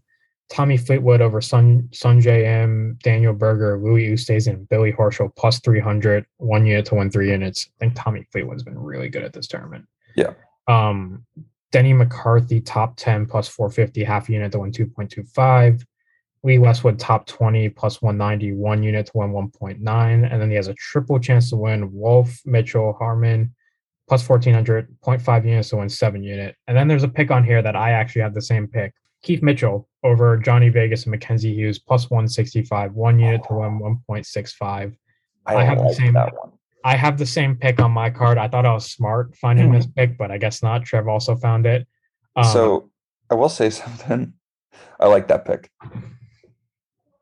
[0.51, 6.65] Tommy Fleetwood over Sun Sungjae Im, Daniel Berger, Louis Oosthuizen, Billy Horschel plus 300, one
[6.65, 7.69] unit to win three units.
[7.69, 9.85] I think Tommy Fleetwood's been really good at this tournament.
[10.13, 10.33] Yeah.
[10.67, 11.25] Um,
[11.71, 15.85] Denny McCarthy top 10 plus 450, half unit to win 2.25.
[16.43, 19.79] Lee Westwood top 20 plus 190, one unit to win 1.9.
[20.33, 23.55] And then he has a triple chance to win Wolff, Mitchell, Harman
[24.09, 26.57] plus 1400, 0.5 units to win seven unit.
[26.67, 28.93] And then there's a pick on here that I actually have the same pick
[29.23, 33.79] Keith Mitchell over Johnny Vegas and Mackenzie Hughes plus 165, one unit to win
[34.09, 34.95] 1.65.
[35.45, 36.17] I, I have like the same
[36.83, 38.37] I have the same pick on my card.
[38.37, 39.75] I thought I was smart finding mm-hmm.
[39.75, 40.83] this pick, but I guess not.
[40.83, 41.87] Trev also found it.
[42.35, 42.89] Um, so
[43.29, 44.33] I will say something.
[44.99, 45.69] I like that pick.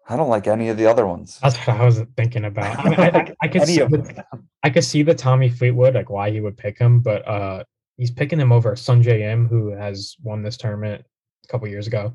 [0.07, 1.39] I don't like any of the other ones.
[1.41, 2.80] That's what I was thinking about.
[2.80, 4.25] I, mean, I, I, I could see the,
[4.63, 7.63] I could see the Tommy Fleetwood, like why he would pick him, but uh,
[7.97, 11.05] he's picking him over Sungjae Im, who has won this tournament
[11.45, 12.13] a couple years ago.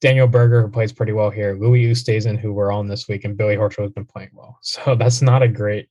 [0.00, 3.36] Daniel Berger, who plays pretty well here, Louis Oosthuizen, who we're on this week, and
[3.36, 4.58] Billy Horschel has been playing well.
[4.62, 5.88] So that's not a great,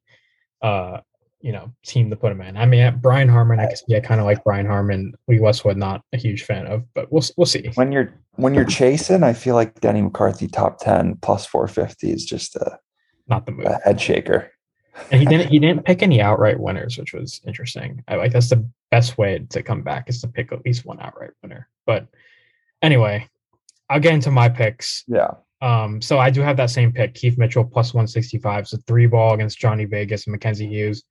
[0.62, 1.00] uh,
[1.42, 2.58] you know, team to put him in.
[2.58, 5.14] I mean, Brian Harman, I guess, yeah, kind of like Brian Harman.
[5.28, 7.70] Lee Westwood, not a huge fan of, but we'll we'll see.
[7.76, 12.12] When you're when you're chasing, I feel like Denny McCarthy top ten plus four fifty
[12.12, 12.80] is just a
[13.28, 13.66] not the move.
[13.66, 14.52] A head shaker.
[15.12, 18.04] and he didn't he didn't pick any outright winners, which was interesting.
[18.08, 21.00] I like that's the best way to come back is to pick at least one
[21.00, 21.68] outright winner.
[21.86, 22.08] But
[22.82, 23.28] anyway,
[23.90, 25.04] I'll get into my picks.
[25.08, 25.32] Yeah.
[25.62, 28.68] Um, so I do have that same pick, Keith Mitchell plus 165.
[28.68, 31.04] So three ball against Johnny Vegas and Mackenzie Hughes.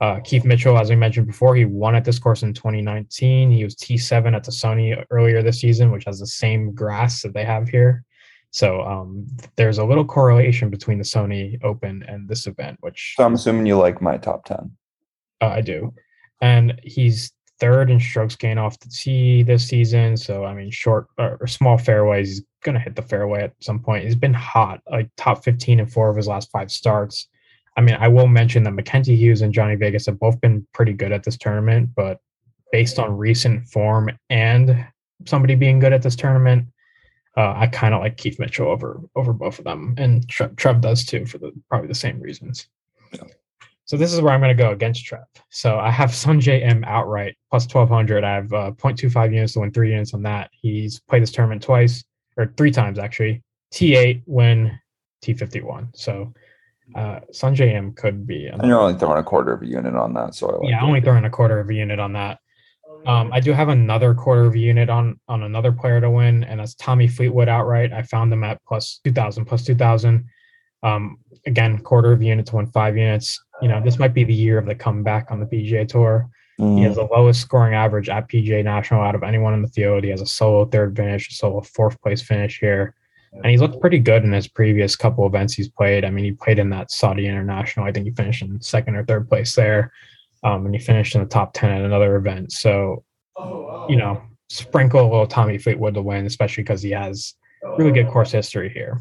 [0.00, 3.50] Uh, Keith Mitchell, as I mentioned before, he won at this course in 2019.
[3.50, 7.32] He was T7 at the Sony earlier this season, which has the same grass that
[7.32, 8.04] they have here.
[8.50, 13.14] So um, there's a little correlation between the Sony Open and this event, which.
[13.16, 14.70] So I'm assuming you like my top 10.
[15.40, 15.94] Uh, I do.
[16.40, 20.16] And he's third in strokes gain off the tee this season.
[20.16, 24.04] So I mean, short or small fairways, he's gonna hit the fairway at some point.
[24.04, 27.28] He's been hot, like top 15 in four of his last five starts.
[27.76, 30.92] I mean, I will mention that Mackenzie Hughes and Johnny Vegas have both been pretty
[30.92, 32.20] good at this tournament, but
[32.70, 34.86] based on recent form and
[35.26, 36.66] somebody being good at this tournament,
[37.36, 40.80] uh, I kind of like Keith Mitchell over over both of them, and Trev, Trev
[40.80, 42.68] does too for the probably the same reasons.
[43.12, 43.24] Yeah.
[43.86, 45.24] So this is where I'm going to go against Trev.
[45.50, 48.24] So I have Sungjae Im outright plus 1200.
[48.24, 50.50] I have uh, 0.25 units to win three units on that.
[50.52, 52.02] He's played this tournament twice
[52.36, 53.42] or three times actually.
[53.72, 54.78] T8 win
[55.24, 55.88] T51.
[55.94, 56.32] So
[56.94, 58.46] uh, Sungjae Im could be.
[58.46, 60.34] And you're only throwing a quarter of a unit on that.
[60.34, 62.38] So like yeah, I only throwing a quarter of a unit on that.
[63.06, 66.44] Um, I do have another quarter of a unit on on another player to win,
[66.44, 67.92] and that's Tommy Fleetwood outright.
[67.92, 70.24] I found him at plus 2000, plus 2000.
[70.82, 73.42] Um, again, quarter of a unit to win five units.
[73.62, 76.28] You know, this might be the year of the comeback on the PGA Tour.
[76.60, 76.78] Mm.
[76.78, 80.04] He has the lowest scoring average at PGA National out of anyone in the field.
[80.04, 82.94] He has a solo third finish, a solo fourth place finish here.
[83.32, 86.04] And he's looked pretty good in his previous couple events he's played.
[86.04, 87.84] I mean, he played in that Saudi International.
[87.84, 89.92] I think he finished in second or third place there.
[90.44, 92.52] Um, and he finished in the top 10 at another event.
[92.52, 93.02] So,
[93.88, 97.34] you know, sprinkle a little Tommy Fleetwood to win, especially because he has
[97.76, 99.00] really good course history here.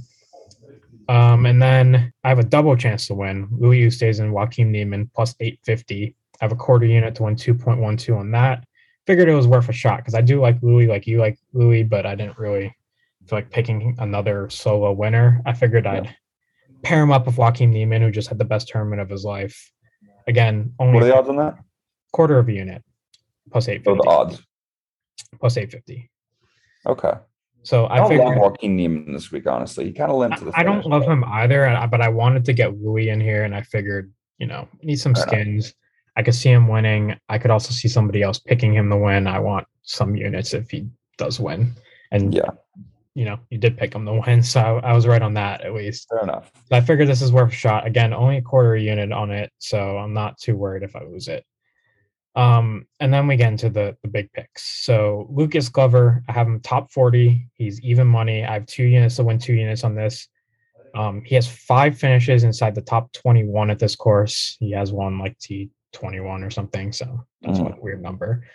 [1.09, 3.47] Um, and then I have a double chance to win.
[3.51, 6.15] Louis Oosthuizen and Joaquin Niemann plus 850.
[6.41, 8.65] I have a quarter unit to win 2.12 on that.
[9.05, 11.83] Figured it was worth a shot because I do like Louis, like you like Louis,
[11.83, 12.73] but I didn't really
[13.27, 15.41] feel like picking another solo winner.
[15.45, 16.15] I figured I'd
[16.83, 19.71] pair him up with Joaquin Niemann, who just had the best tournament of his life.
[20.27, 21.57] Again, only what are the odds on that?
[22.13, 22.81] Quarter of a unit
[23.51, 23.89] plus 850.
[23.89, 24.41] Oh, the odds.
[25.39, 26.09] Plus 850.
[26.85, 27.13] Okay.
[27.64, 29.47] So I, I figured love Joaquin Niemann this week.
[29.47, 30.51] Honestly, he kind of limped to the.
[30.55, 33.61] I don't love him either, but I wanted to get Louis in here, and I
[33.61, 35.66] figured, you know, need some Fair skins.
[35.66, 35.74] Enough.
[36.16, 37.16] I could see him winning.
[37.30, 39.28] I could also see somebody else picking him to win.
[39.28, 40.88] I want some units if he
[41.18, 41.74] does win.
[42.11, 42.49] And yeah,
[43.16, 45.61] you know, you did pick him to win, so I, I was right on that
[45.61, 46.09] at least.
[46.09, 46.51] Fair enough.
[46.72, 47.88] I figured this is worth a shot.
[47.88, 51.30] Again, only a quarter unit on it, so I'm not too worried if I lose
[51.30, 51.45] it.
[52.36, 54.84] Um, and then we get into the the big picks.
[54.84, 57.47] So Lucas Glover, I have him top 40.
[57.53, 58.43] He's even money.
[58.43, 60.27] I have two units to win two units on this.
[60.95, 64.57] Um, he has five finishes inside the top 21 at this course.
[64.59, 66.91] He has one like T21 or something.
[66.91, 67.77] So that's mm.
[67.77, 68.45] a weird number.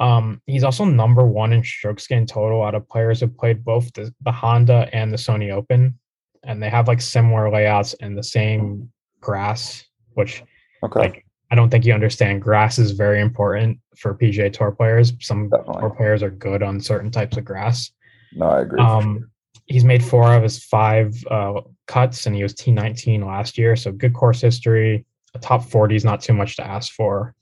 [0.00, 3.92] Um, he's also number one in strokes gained total out of players who played both
[3.92, 5.98] the, the Honda and the Sony Open.
[6.44, 10.42] And they have like similar layouts and the same grass, which
[10.82, 11.00] okay.
[11.00, 12.40] like I don't think you understand.
[12.40, 15.12] Grass is very important for PGA Tour players.
[15.20, 15.80] Some Definitely.
[15.82, 17.92] tour players are good on certain types of grass.
[18.34, 18.80] No, I agree.
[18.80, 19.30] Um,
[19.66, 23.76] he's made four of his five uh, cuts, and he was T19 last year.
[23.76, 25.04] So good course history.
[25.34, 27.34] A top 40 is not too much to ask for.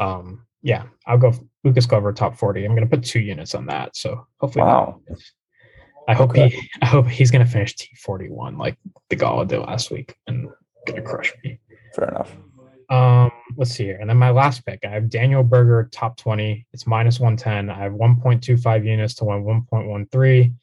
[0.00, 1.32] Um, yeah, I'll go
[1.62, 2.64] Lucas Glover top 40.
[2.64, 3.94] I'm going to put two units on that.
[3.94, 5.00] So hopefully, wow.
[6.08, 6.48] I hope okay.
[6.48, 8.76] he, I hope he's going to finish T41 like
[9.10, 10.48] Theegala did last week and
[10.88, 11.60] going to crush me.
[11.94, 12.36] Fair enough.
[12.90, 13.98] Um, let's see here.
[14.00, 16.66] And then my last pick, I have Daniel Berger top 20.
[16.72, 17.70] It's minus 110.
[17.70, 20.54] I have 1.25 units to win 1.13.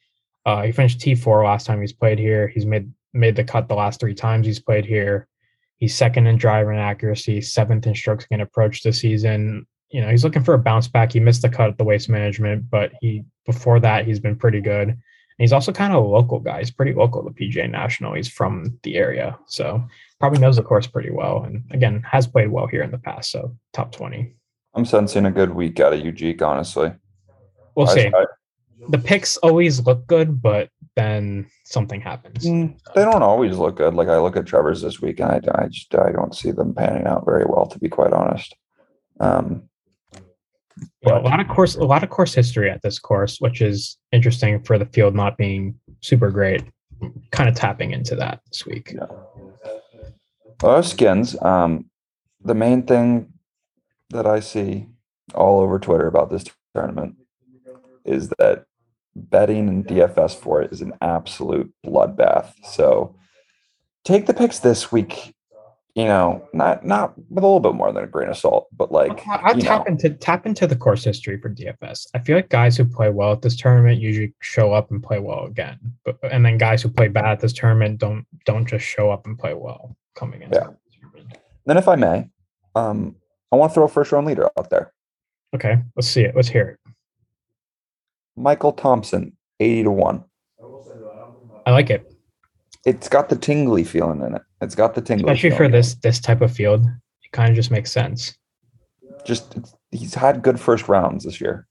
[0.44, 2.48] Uh, he finished T4 last time he's played here.
[2.48, 5.28] He's made made the cut the last three times he's played here.
[5.76, 9.66] He's second in driver and accuracy, seventh in strokes gained approach this season.
[9.90, 11.12] You know, he's looking for a bounce back.
[11.12, 14.60] He missed the cut at the waste management, but he before that he's been pretty
[14.60, 14.88] good.
[14.88, 15.00] And
[15.38, 16.58] he's also kind of a local guy.
[16.58, 18.14] He's pretty local to PGA National.
[18.14, 19.84] He's from the area, so
[20.22, 23.32] probably knows the course pretty well, and again has played well here in the past.
[23.32, 24.36] So top twenty.
[24.72, 26.92] I'm sensing a good week out of Ujik, honestly.
[27.74, 28.06] We'll I, see.
[28.06, 28.24] I,
[28.88, 32.46] the picks always look good, but then something happens.
[32.46, 33.94] Mm, they don't always look good.
[33.94, 36.72] Like I look at Trevor's this week, and I, I just I don't see them
[36.72, 38.54] panning out very well, to be quite honest.
[39.18, 39.64] Um,
[41.04, 43.98] yeah, a lot of course, a lot of course history at this course, which is
[44.12, 46.62] interesting for the field not being super great.
[47.32, 48.94] Kind of tapping into that this week.
[48.94, 49.06] Yeah.
[50.62, 51.36] Well, skins.
[51.42, 51.90] Um,
[52.44, 53.32] the main thing
[54.10, 54.86] that I see
[55.34, 57.16] all over Twitter about this tournament
[58.04, 58.66] is that
[59.16, 62.52] betting and DFS for it is an absolute bloodbath.
[62.62, 63.16] So
[64.04, 65.34] take the picks this week.
[65.94, 68.90] You know, not not with a little bit more than a grain of salt, but
[68.90, 69.92] like I, I tap know.
[69.92, 72.06] into tap into the course history for DFS.
[72.14, 75.18] I feel like guys who play well at this tournament usually show up and play
[75.18, 78.86] well again, but and then guys who play bad at this tournament don't don't just
[78.86, 80.50] show up and play well coming in.
[80.50, 80.68] Yeah.
[81.66, 82.28] Then, if I may,
[82.74, 83.14] um,
[83.52, 84.92] I want to throw a first round leader out there.
[85.54, 86.34] Okay, let's see it.
[86.34, 86.92] Let's hear it.
[88.34, 90.24] Michael Thompson, eighty to one.
[91.66, 92.11] I like it.
[92.84, 94.42] It's got the tingly feeling in it.
[94.60, 96.84] It's got the tingly, especially for this this type of field.
[97.22, 98.36] It kind of just makes sense.
[99.24, 99.56] Just
[99.90, 101.66] he's had good first rounds this year.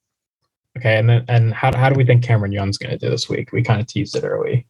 [0.77, 3.27] Okay, and then and how how do we think Cameron Young's going to do this
[3.27, 3.51] week?
[3.51, 4.67] We kind of teased it early.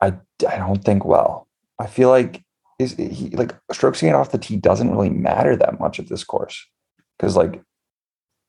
[0.00, 0.14] I,
[0.48, 1.48] I don't think well.
[1.78, 2.42] I feel like
[2.78, 6.24] is he like strokes getting off the tee doesn't really matter that much at this
[6.24, 6.66] course
[7.16, 7.62] because like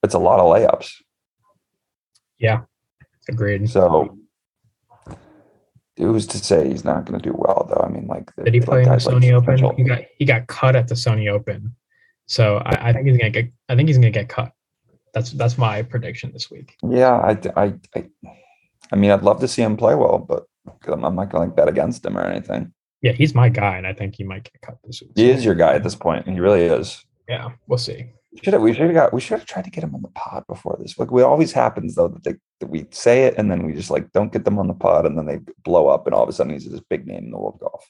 [0.04, 0.92] it's a lot of layups.
[2.40, 2.62] Yeah,
[3.30, 3.70] agreed.
[3.70, 4.18] So
[5.98, 7.86] Who's to say he's not going to do well though?
[7.86, 9.78] I mean, like, did he play in the Sony like Open?
[9.78, 11.76] He got he got cut at the Sony Open,
[12.26, 13.52] so I, I think he's gonna get.
[13.70, 14.52] I think he's gonna get cut.
[15.14, 16.76] That's that's my prediction this week.
[16.82, 18.10] Yeah, I, I, I,
[18.92, 20.46] I mean, I'd love to see him play well, but
[20.88, 22.74] I'm, I'm not gonna bet against him or anything.
[23.04, 25.12] Yeah, he's my guy, and I think he might get cut this week.
[25.16, 26.28] He is your guy at this point.
[26.28, 27.06] He really is.
[27.28, 28.10] Yeah, we'll see.
[28.42, 30.08] Should have, we should have got we should have tried to get him on the
[30.10, 30.98] pod before this.
[30.98, 33.92] Like we always happens though that, they, that we say it and then we just
[33.92, 36.30] like don't get them on the pod and then they blow up and all of
[36.30, 37.88] a sudden he's this big name in the world golf.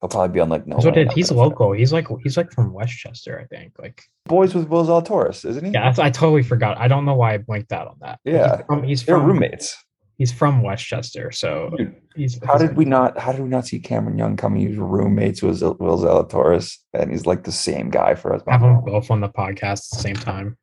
[0.00, 0.78] He'll probably be on like no.
[0.80, 1.72] So did he's local.
[1.72, 3.78] He's like he's like from Westchester, I think.
[3.78, 5.70] Like boys with Will Zalatoris, isn't he?
[5.70, 6.76] Yeah, I totally forgot.
[6.78, 8.18] I don't know why I blinked out on that.
[8.24, 9.76] Yeah, he's from, he's They're from roommates.
[10.22, 12.38] He's from Westchester, so Dude, he's.
[12.44, 13.18] How did we not?
[13.18, 14.68] How did we not see Cameron Young coming?
[14.68, 18.40] He's roommates with Will Zalatoris, and he's like the same guy for us.
[18.46, 20.56] Have them both on the podcast at the same time,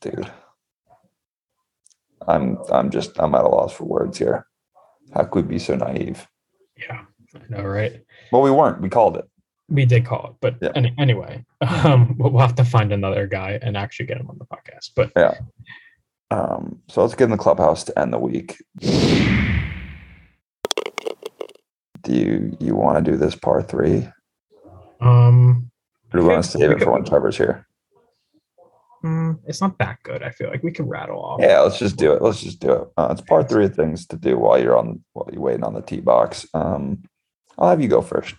[0.00, 0.30] dude.
[2.28, 4.46] I'm I'm just I'm at a loss for words here.
[5.12, 6.28] How could we be so naive?
[6.78, 7.02] Yeah,
[7.34, 8.00] I know, right?
[8.30, 8.80] Well, we weren't.
[8.80, 9.28] We called it.
[9.70, 10.70] We did call it, but yeah.
[10.76, 14.46] any, anyway, um, we'll have to find another guy and actually get him on the
[14.46, 14.90] podcast.
[14.94, 15.34] But yeah,
[16.32, 18.56] um, so let's get in the clubhouse to end the week.
[22.02, 24.08] Do you you want to do this par three?
[25.00, 25.70] Um,
[26.12, 27.66] or do we want to save it for when Trevor's here?
[29.04, 30.22] Mm, it's not that good.
[30.22, 31.40] I feel like we can rattle off.
[31.42, 32.22] Yeah, let's just do it.
[32.22, 32.88] Let's just do it.
[32.96, 35.74] Uh, it's part three of things to do while you're on while you're waiting on
[35.74, 36.46] the tee box.
[36.54, 37.02] Um,
[37.58, 38.34] I'll have you go first.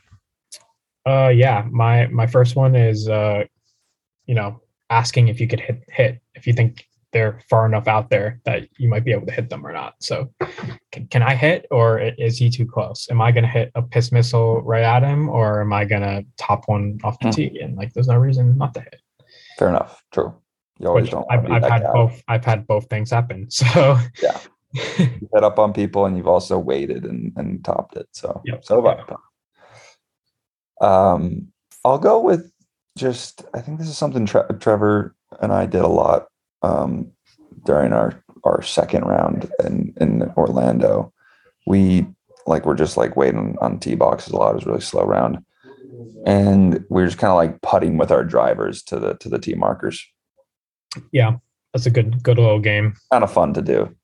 [1.06, 1.68] Uh, yeah.
[1.70, 3.44] My my first one is uh,
[4.26, 8.10] you know, asking if you could hit hit if you think they're far enough out
[8.10, 9.94] there that you might be able to hit them or not.
[10.00, 10.30] So,
[10.92, 13.08] can, can I hit or is he too close?
[13.10, 16.02] Am I going to hit a piss missile right at him or am I going
[16.02, 17.32] to top one off the hmm.
[17.32, 17.60] tee?
[17.62, 19.02] And like, there's no reason not to hit.
[19.58, 20.04] Fair enough.
[20.12, 20.36] True.
[20.80, 21.26] You always Which don't.
[21.30, 21.94] I've, I've had guy.
[21.94, 22.22] both.
[22.28, 23.48] I've had both things happen.
[23.52, 24.40] So yeah,
[24.98, 28.08] you hit up on people and you've also waited and, and topped it.
[28.12, 28.66] So yep.
[28.66, 29.16] so have
[30.82, 31.50] Um,
[31.86, 32.52] I'll go with
[32.98, 33.46] just.
[33.54, 36.28] I think this is something Tre- Trevor and I did a lot
[36.64, 37.12] um,
[37.66, 41.14] during our our second round in in Orlando.
[41.68, 42.08] We
[42.46, 44.52] like we're just like waiting on tee boxes a lot.
[44.52, 45.40] It was really slow round,
[46.26, 49.40] and we are just kind of like putting with our drivers to the to the
[49.40, 50.06] tee markers.
[51.12, 51.38] Yeah,
[51.74, 52.96] that's a good good little game.
[53.12, 53.96] Kind of fun to do.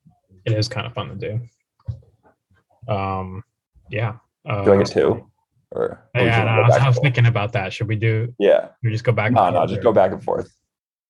[0.45, 2.93] It is kind of fun to do.
[2.93, 3.43] Um,
[3.89, 4.15] yeah.
[4.47, 5.25] Uh, do I get two?
[5.71, 7.71] Or, yeah, no, I, was, I was thinking about that.
[7.71, 8.33] Should we do?
[8.39, 8.69] Yeah.
[8.81, 9.31] We just go back.
[9.31, 10.51] No, no, just go back and forth.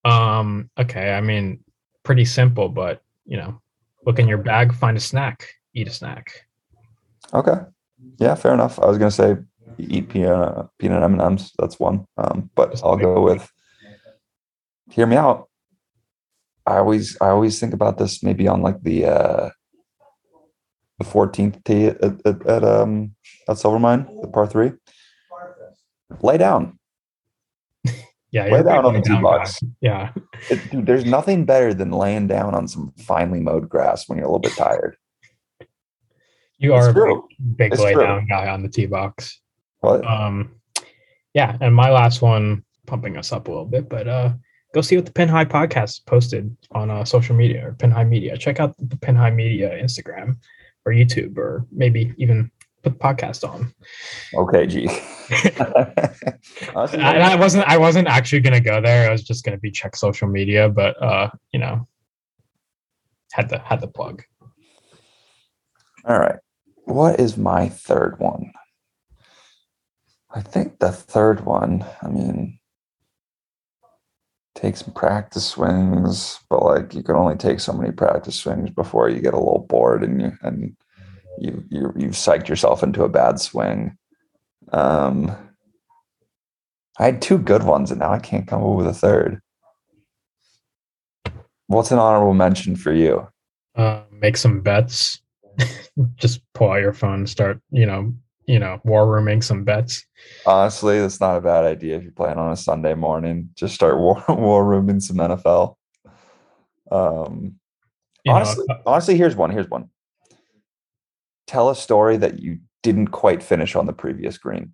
[0.06, 1.14] Um, okay.
[1.14, 1.64] I mean,
[2.04, 3.62] pretty simple, but you know,
[4.06, 6.48] look in your bag, find a snack, eat a snack.
[7.34, 7.60] Okay.
[8.18, 8.80] Yeah, fair enough.
[8.80, 9.38] I was gonna say
[9.78, 11.52] eat peanut peanut M and M's.
[11.60, 12.06] That's one.
[12.18, 13.50] Um, but I'll go with.
[14.90, 15.50] Hear me out.
[16.66, 19.50] I always I always think about this maybe on like the uh
[20.98, 23.16] the 14th tee at, at, at um
[23.48, 24.72] at Silvermine, the par three.
[26.22, 26.79] Lay down.
[28.32, 29.60] Yeah, lay down on the tee box.
[29.82, 30.12] Yeah,
[30.50, 34.28] it, dude, there's nothing better than laying down on some finely mowed grass when you're
[34.28, 34.96] a little bit tired.
[36.60, 38.04] You are a big, big lay true.
[38.04, 39.42] down guy on the tee box.
[39.80, 40.06] What?
[40.06, 40.56] Um,
[41.34, 44.34] yeah, and my last one, pumping us up a little bit, but uh,
[44.74, 48.04] go see what the Pin High podcast posted on uh, social media or Pin High
[48.04, 48.38] Media.
[48.38, 50.38] Check out the Pin High Media Instagram
[50.86, 52.52] or YouTube or maybe even
[52.82, 53.74] put the podcast on.
[54.34, 54.88] Okay, gee.
[56.76, 59.10] I, I, wasn't I wasn't actually gonna go there.
[59.10, 61.88] I was just gonna be check social media, but uh, you know,
[63.32, 64.24] had the had the plug.
[66.06, 66.40] All right.
[66.86, 68.52] What is my third one?
[70.32, 72.60] I think the third one, I mean,
[74.56, 79.10] take some practice swings, but like you can only take so many practice swings before
[79.10, 80.76] you get a little bored and you and
[81.40, 83.98] you you you've psyched yourself into a bad swing.
[84.72, 85.36] Um,
[87.00, 89.42] I had two good ones, and now I can't come up with a third.
[91.68, 93.28] What's an honorable mention for you?
[93.76, 95.22] Uh, make some bets.
[96.16, 98.14] Just pull out your phone, and start you know
[98.46, 100.06] you know war rooming some bets.
[100.46, 103.50] Honestly, that's not a bad idea if you're playing on a Sunday morning.
[103.56, 105.76] Just start war war rooming some NFL.
[106.92, 107.60] Um,
[108.28, 109.52] honestly, know, honestly, here's one.
[109.52, 109.90] Here's one
[111.50, 114.74] tell a story that you didn't quite finish on the previous green.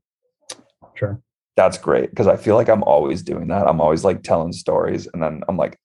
[0.96, 1.22] Sure.
[1.56, 3.66] That's great because I feel like I'm always doing that.
[3.66, 5.80] I'm always like telling stories, and then I'm like,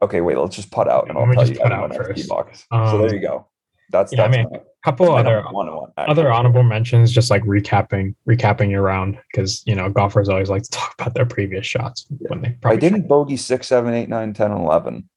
[0.00, 2.30] okay, wait, let's just put out, and I'll tell you put out first.
[2.70, 3.48] Um, so there you go.
[3.90, 4.28] That's yeah.
[4.28, 8.82] That's I mean, a couple other one-on-one, other honorable mentions, just like recapping recapping your
[8.82, 12.28] round because you know golfers always like to talk about their previous shots yeah.
[12.28, 12.56] when they.
[12.64, 15.08] I didn't bogey six, seven, eight, nine, ten, and eleven.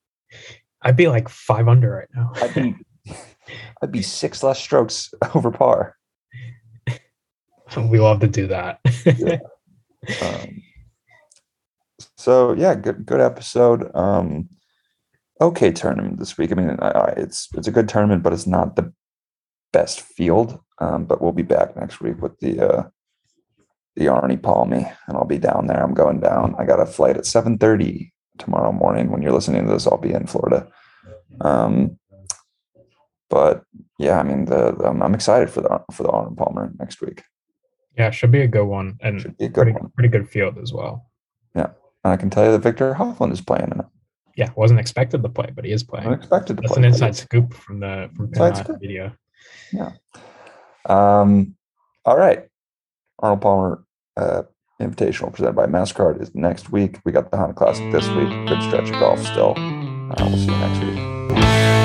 [0.81, 2.33] I'd be like five under right now.
[3.81, 5.95] I'd be six less strokes over par.
[7.77, 8.79] We love to do that.
[9.05, 9.39] yeah.
[10.19, 10.63] Um,
[12.17, 13.95] so yeah, good good episode.
[13.95, 14.49] Um,
[15.39, 16.51] okay tournament this week.
[16.51, 18.91] I mean, I, I, it's it's a good tournament, but it's not the
[19.73, 20.59] best field.
[20.79, 22.83] Um, but we'll be back next week with the uh,
[23.95, 25.83] the Arnie Palmy, and I'll be down there.
[25.83, 26.55] I'm going down.
[26.57, 29.11] I got a flight at 7:30 tomorrow morning.
[29.11, 30.67] When you're listening to this, I'll be in Florida.
[31.41, 31.99] Um,
[33.31, 33.63] but
[33.97, 37.23] yeah, I mean, the, the I'm excited for the for the Arnold Palmer next week.
[37.97, 39.91] Yeah, should be a good one and should be a good pretty, one.
[39.95, 41.09] pretty good field as well.
[41.55, 41.67] Yeah,
[42.03, 43.85] and I can tell you that Viktor Hovland is playing in it.
[44.35, 46.07] Yeah, wasn't expected to play, but he is playing.
[46.07, 46.81] Unexpected to That's play.
[46.81, 49.13] an inside scoop from the from Pin High video.
[49.71, 49.91] Yeah.
[50.85, 51.55] Um.
[52.05, 52.47] All right.
[53.19, 53.85] Arnold Palmer
[54.17, 54.43] uh,
[54.81, 56.99] Invitational presented by Mastercard is next week.
[57.05, 58.29] We got the Honda Classic this week.
[58.47, 59.53] Good stretch of golf still.
[59.57, 61.80] Uh, we'll see you next week.